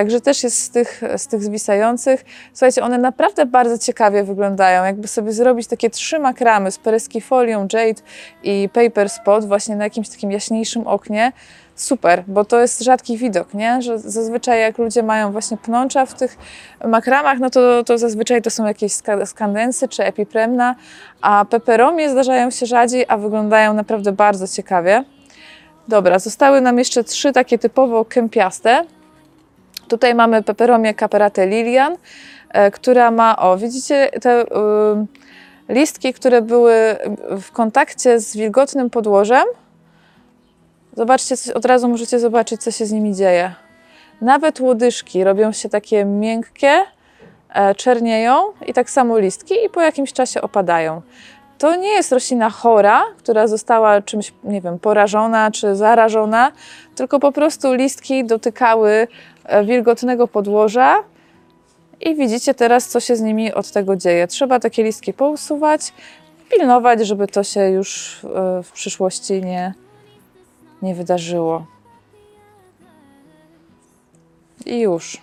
Także 0.00 0.20
też 0.20 0.44
jest 0.44 0.62
z 0.62 0.70
tych, 0.70 1.02
z 1.16 1.26
tych 1.26 1.42
zwisających. 1.42 2.24
Słuchajcie, 2.52 2.82
one 2.82 2.98
naprawdę 2.98 3.46
bardzo 3.46 3.78
ciekawie 3.78 4.24
wyglądają. 4.24 4.84
Jakby 4.84 5.08
sobie 5.08 5.32
zrobić 5.32 5.66
takie 5.66 5.90
trzy 5.90 6.18
makramy 6.18 6.70
z 6.70 6.78
pereskifolią, 6.78 7.66
jade 7.72 8.02
i 8.42 8.68
paper 8.72 9.10
spot 9.10 9.44
właśnie 9.44 9.76
na 9.76 9.84
jakimś 9.84 10.08
takim 10.08 10.30
jaśniejszym 10.30 10.86
oknie, 10.86 11.32
super, 11.74 12.24
bo 12.26 12.44
to 12.44 12.60
jest 12.60 12.80
rzadki 12.82 13.16
widok, 13.16 13.54
nie? 13.54 13.82
Że 13.82 13.98
zazwyczaj 13.98 14.60
jak 14.60 14.78
ludzie 14.78 15.02
mają 15.02 15.32
właśnie 15.32 15.56
pnącza 15.56 16.06
w 16.06 16.14
tych 16.14 16.38
makramach, 16.84 17.38
no 17.38 17.50
to, 17.50 17.84
to 17.84 17.98
zazwyczaj 17.98 18.42
to 18.42 18.50
są 18.50 18.66
jakieś 18.66 18.92
ska- 18.92 19.26
skandensy 19.26 19.88
czy 19.88 20.04
epipremna, 20.04 20.74
a 21.20 21.44
peperomie 21.44 22.10
zdarzają 22.10 22.50
się 22.50 22.66
rzadziej, 22.66 23.04
a 23.08 23.16
wyglądają 23.16 23.74
naprawdę 23.74 24.12
bardzo 24.12 24.48
ciekawie. 24.48 25.04
Dobra, 25.88 26.18
zostały 26.18 26.60
nam 26.60 26.78
jeszcze 26.78 27.04
trzy 27.04 27.32
takie 27.32 27.58
typowo 27.58 28.04
kępiaste. 28.04 28.84
Tutaj 29.90 30.14
mamy 30.14 30.42
peperomię 30.42 30.94
Caperate 30.94 31.46
Lilian, 31.46 31.96
e, 32.48 32.70
która 32.70 33.10
ma, 33.10 33.36
o 33.36 33.56
widzicie 33.56 34.10
te 34.20 34.42
y, 34.42 34.46
listki, 35.68 36.12
które 36.12 36.42
były 36.42 36.74
w 37.40 37.50
kontakcie 37.52 38.20
z 38.20 38.36
wilgotnym 38.36 38.90
podłożem. 38.90 39.44
Zobaczcie, 40.96 41.34
od 41.54 41.64
razu 41.64 41.88
możecie 41.88 42.18
zobaczyć, 42.18 42.62
co 42.62 42.70
się 42.70 42.86
z 42.86 42.92
nimi 42.92 43.14
dzieje. 43.14 43.54
Nawet 44.20 44.60
łodyżki 44.60 45.24
robią 45.24 45.52
się 45.52 45.68
takie 45.68 46.04
miękkie, 46.04 46.72
e, 47.54 47.74
czernieją 47.74 48.36
i 48.66 48.72
tak 48.72 48.90
samo 48.90 49.18
listki 49.18 49.54
i 49.66 49.70
po 49.70 49.80
jakimś 49.80 50.12
czasie 50.12 50.42
opadają. 50.42 51.02
To 51.58 51.76
nie 51.76 51.88
jest 51.88 52.12
roślina 52.12 52.50
chora, 52.50 53.02
która 53.18 53.46
została 53.46 54.02
czymś, 54.02 54.32
nie 54.44 54.60
wiem, 54.60 54.78
porażona 54.78 55.50
czy 55.50 55.76
zarażona, 55.76 56.52
tylko 56.94 57.18
po 57.18 57.32
prostu 57.32 57.74
listki 57.74 58.24
dotykały 58.24 59.08
E, 59.44 59.64
wilgotnego 59.64 60.28
podłoża 60.28 61.02
i 62.00 62.14
widzicie 62.14 62.54
teraz, 62.54 62.88
co 62.88 63.00
się 63.00 63.16
z 63.16 63.20
nimi 63.20 63.52
od 63.52 63.70
tego 63.70 63.96
dzieje. 63.96 64.26
Trzeba 64.26 64.60
takie 64.60 64.82
listki 64.82 65.12
pousuwać, 65.12 65.92
pilnować, 66.50 67.06
żeby 67.06 67.26
to 67.26 67.44
się 67.44 67.70
już 67.70 68.20
e, 68.24 68.62
w 68.62 68.72
przyszłości 68.72 69.42
nie, 69.42 69.74
nie 70.82 70.94
wydarzyło. 70.94 71.66
I 74.66 74.80
już. 74.80 75.18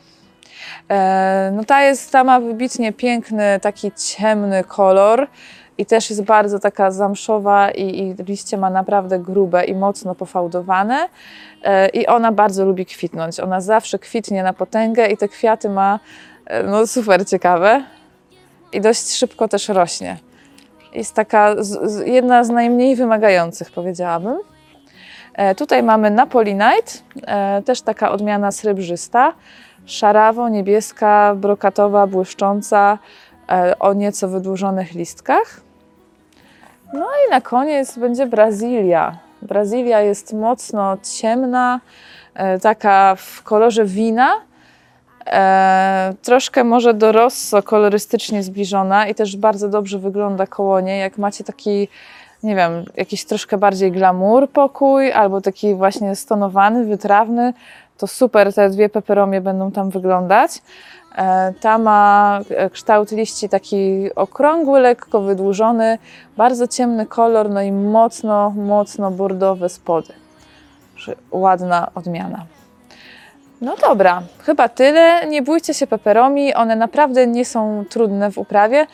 E, 0.90 1.52
no 1.56 1.64
ta 1.64 1.82
jest, 1.84 2.12
ta 2.12 2.24
ma 2.24 2.40
wybitnie 2.40 2.94
piękny, 2.94 3.60
taki 3.62 3.92
ciemny 3.92 4.64
kolor 4.64 5.28
i 5.78 5.86
też 5.86 6.10
jest 6.10 6.24
bardzo 6.24 6.60
taka 6.60 6.92
zamszowa 6.92 7.72
i, 7.72 8.00
i 8.00 8.24
liście 8.24 8.58
ma 8.58 8.70
naprawdę 8.70 9.20
grube 9.20 9.66
i 9.66 9.76
mocno 9.76 10.16
pofałdowane 10.16 11.10
e, 11.64 11.90
i 11.90 12.08
ona 12.08 12.32
bardzo 12.32 12.66
lubi 12.66 12.86
kwitnąć. 12.86 13.40
Ona 13.40 13.62
zawsze 13.62 14.00
kwitnie 14.00 14.44
na 14.44 14.54
potęgę 14.54 15.08
i 15.08 15.18
te 15.18 15.28
kwiaty 15.28 15.70
ma 15.70 16.00
e, 16.46 16.64
no 16.64 16.88
super 16.88 17.28
ciekawe 17.28 17.84
i 18.74 18.82
dość 18.82 19.12
szybko 19.12 19.48
też 19.48 19.70
rośnie. 19.70 20.18
Jest 20.94 21.14
taka 21.14 21.56
jedna 22.06 22.44
z 22.44 22.50
najmniej 22.50 22.96
wymagających 22.96 23.72
powiedziałabym. 23.72 24.38
E, 25.34 25.56
tutaj 25.56 25.84
mamy 25.84 26.12
Napolinite, 26.12 26.92
też 27.66 27.82
taka 27.82 28.12
odmiana 28.12 28.52
srebrzysta, 28.52 29.34
szarawo, 29.86 30.50
niebieska, 30.50 31.36
brokatowa, 31.36 32.08
błyszcząca, 32.08 32.98
o 33.80 33.94
nieco 33.94 34.28
wydłużonych 34.28 34.94
listkach. 34.94 35.67
No 36.94 37.06
i 37.28 37.32
na 37.32 37.42
koniec 37.42 37.98
będzie 37.98 38.26
Brazylia. 38.26 39.18
Brazylia 39.42 40.02
jest 40.02 40.34
mocno 40.34 40.98
ciemna, 41.18 41.80
e, 42.34 42.60
taka 42.60 43.16
w 43.16 43.44
kolorze 43.44 43.86
wina, 43.86 44.34
e, 45.26 46.14
troszkę 46.22 46.64
może 46.64 46.94
do 46.94 47.12
rosso 47.12 47.64
kolorystycznie 47.64 48.44
zbliżona 48.44 49.08
i 49.08 49.16
też 49.16 49.38
bardzo 49.38 49.70
dobrze 49.70 50.00
wygląda 50.00 50.48
koło 50.48 50.80
niej. 50.80 51.00
Jak 51.00 51.18
macie 51.18 51.44
taki, 51.44 51.88
nie 52.44 52.56
wiem, 52.56 52.86
jakiś 52.98 53.26
troszkę 53.26 53.58
bardziej 53.58 53.92
glamour 53.92 54.50
pokój 54.50 55.12
albo 55.12 55.42
taki 55.42 55.76
właśnie 55.76 56.16
stonowany, 56.16 56.86
wytrawny, 56.86 57.54
to 57.98 58.08
super 58.08 58.54
te 58.54 58.70
dwie 58.70 58.90
peperomie 58.90 59.42
będą 59.42 59.72
tam 59.72 59.90
wyglądać. 59.90 60.62
E, 61.16 61.54
Ta 61.60 61.78
ma 61.78 62.40
e, 62.50 62.70
kształt 62.70 63.12
liści 63.12 63.50
taki 63.50 64.10
okrągły, 64.16 64.80
lekko 64.80 65.22
wydłużony, 65.22 65.98
bardzo 66.38 66.68
ciemny 66.68 67.06
kolor, 67.06 67.50
no 67.50 67.62
i 67.62 67.72
mocno, 67.72 68.50
mocno 68.50 69.12
bordowe 69.12 69.70
spody. 69.70 70.14
Ładna 71.32 71.92
odmiana. 71.96 72.46
No 73.62 73.76
dobra, 73.76 74.22
chyba 74.46 74.70
tyle. 74.70 75.28
Nie 75.28 75.42
bójcie 75.42 75.74
się 75.74 75.88
peperomi, 75.88 76.54
one 76.54 76.76
naprawdę 76.76 77.28
nie 77.28 77.46
są 77.46 77.86
trudne 77.90 78.32
w 78.32 78.38
uprawie. 78.38 78.88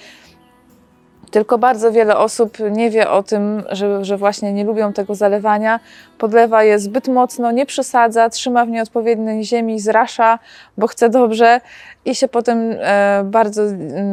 Tylko 1.34 1.58
bardzo 1.58 1.92
wiele 1.92 2.18
osób 2.18 2.58
nie 2.72 2.90
wie 2.90 3.10
o 3.10 3.24
tym, 3.24 3.64
że, 3.72 4.06
że 4.06 4.18
właśnie 4.18 4.54
nie 4.54 4.64
lubią 4.64 4.94
tego 4.94 5.16
zalewania. 5.16 5.80
Podlewa 6.18 6.64
je 6.64 6.80
zbyt 6.80 7.08
mocno, 7.08 7.52
nie 7.52 7.66
przesadza, 7.66 8.30
trzyma 8.30 8.66
w 8.66 8.70
nieodpowiedniej 8.70 9.44
ziemi, 9.44 9.80
zrasza, 9.80 10.40
bo 10.78 10.88
chce 10.88 11.10
dobrze 11.10 11.62
i 12.06 12.16
się 12.16 12.28
potem 12.28 12.76
e, 12.80 13.22
bardzo 13.26 13.62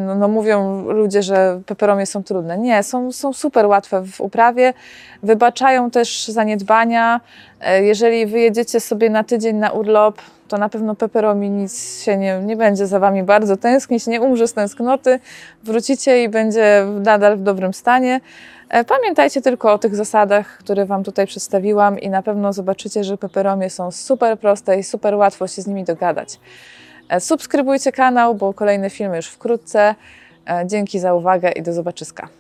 no, 0.06 0.14
no, 0.14 0.28
mówią 0.28 0.84
ludzie, 0.88 1.22
że 1.22 1.60
peperomie 1.66 2.06
są 2.06 2.22
trudne. 2.22 2.58
Nie, 2.58 2.82
są, 2.82 3.12
są 3.12 3.32
super 3.32 3.66
łatwe 3.66 4.02
w 4.02 4.20
uprawie, 4.20 4.74
wybaczają 5.22 5.90
też 5.90 6.28
zaniedbania. 6.28 7.20
E, 7.60 7.82
jeżeli 7.82 8.26
wyjedziecie 8.26 8.80
sobie 8.80 9.10
na 9.10 9.24
tydzień 9.24 9.56
na 9.56 9.70
urlop, 9.70 10.20
to 10.50 10.58
na 10.58 10.68
pewno 10.68 10.94
peperomi 10.94 11.50
nic 11.50 12.02
się 12.02 12.16
nie, 12.16 12.40
nie 12.44 12.56
będzie 12.56 12.86
za 12.86 12.98
wami 12.98 13.22
bardzo 13.22 13.56
tęsknić, 13.56 14.06
nie 14.06 14.20
umrze 14.20 14.48
z 14.48 14.52
tęsknoty, 14.52 15.18
wrócicie 15.64 16.22
i 16.22 16.28
będzie 16.28 16.86
nadal 17.00 17.36
w 17.36 17.42
dobrym 17.42 17.74
stanie. 17.74 18.20
E, 18.68 18.84
Pamiętajcie 18.84 19.42
tylko 19.42 19.72
o 19.72 19.78
tych 19.78 19.94
zasadach, 19.96 20.58
które 20.58 20.86
Wam 20.86 21.04
tutaj 21.04 21.26
przedstawiłam 21.26 21.98
i 21.98 22.10
na 22.10 22.22
pewno 22.22 22.52
zobaczycie, 22.52 23.04
że 23.04 23.18
peperomie 23.18 23.70
są 23.70 23.90
super 23.90 24.38
proste 24.38 24.78
i 24.78 24.82
super 24.82 25.14
łatwo 25.14 25.48
się 25.48 25.62
z 25.62 25.66
nimi 25.66 25.84
dogadać. 25.84 26.40
E, 27.08 27.20
Subskrybujcie 27.20 27.92
kanał, 27.92 28.34
bo 28.34 28.54
kolejne 28.54 28.90
filmy 28.90 29.16
już 29.16 29.26
wkrótce. 29.26 29.94
E, 30.48 30.66
Dzięki 30.66 30.98
za 30.98 31.14
uwagę 31.14 31.50
i 31.52 31.62
do 31.62 31.72
zobaczyska. 31.72 32.39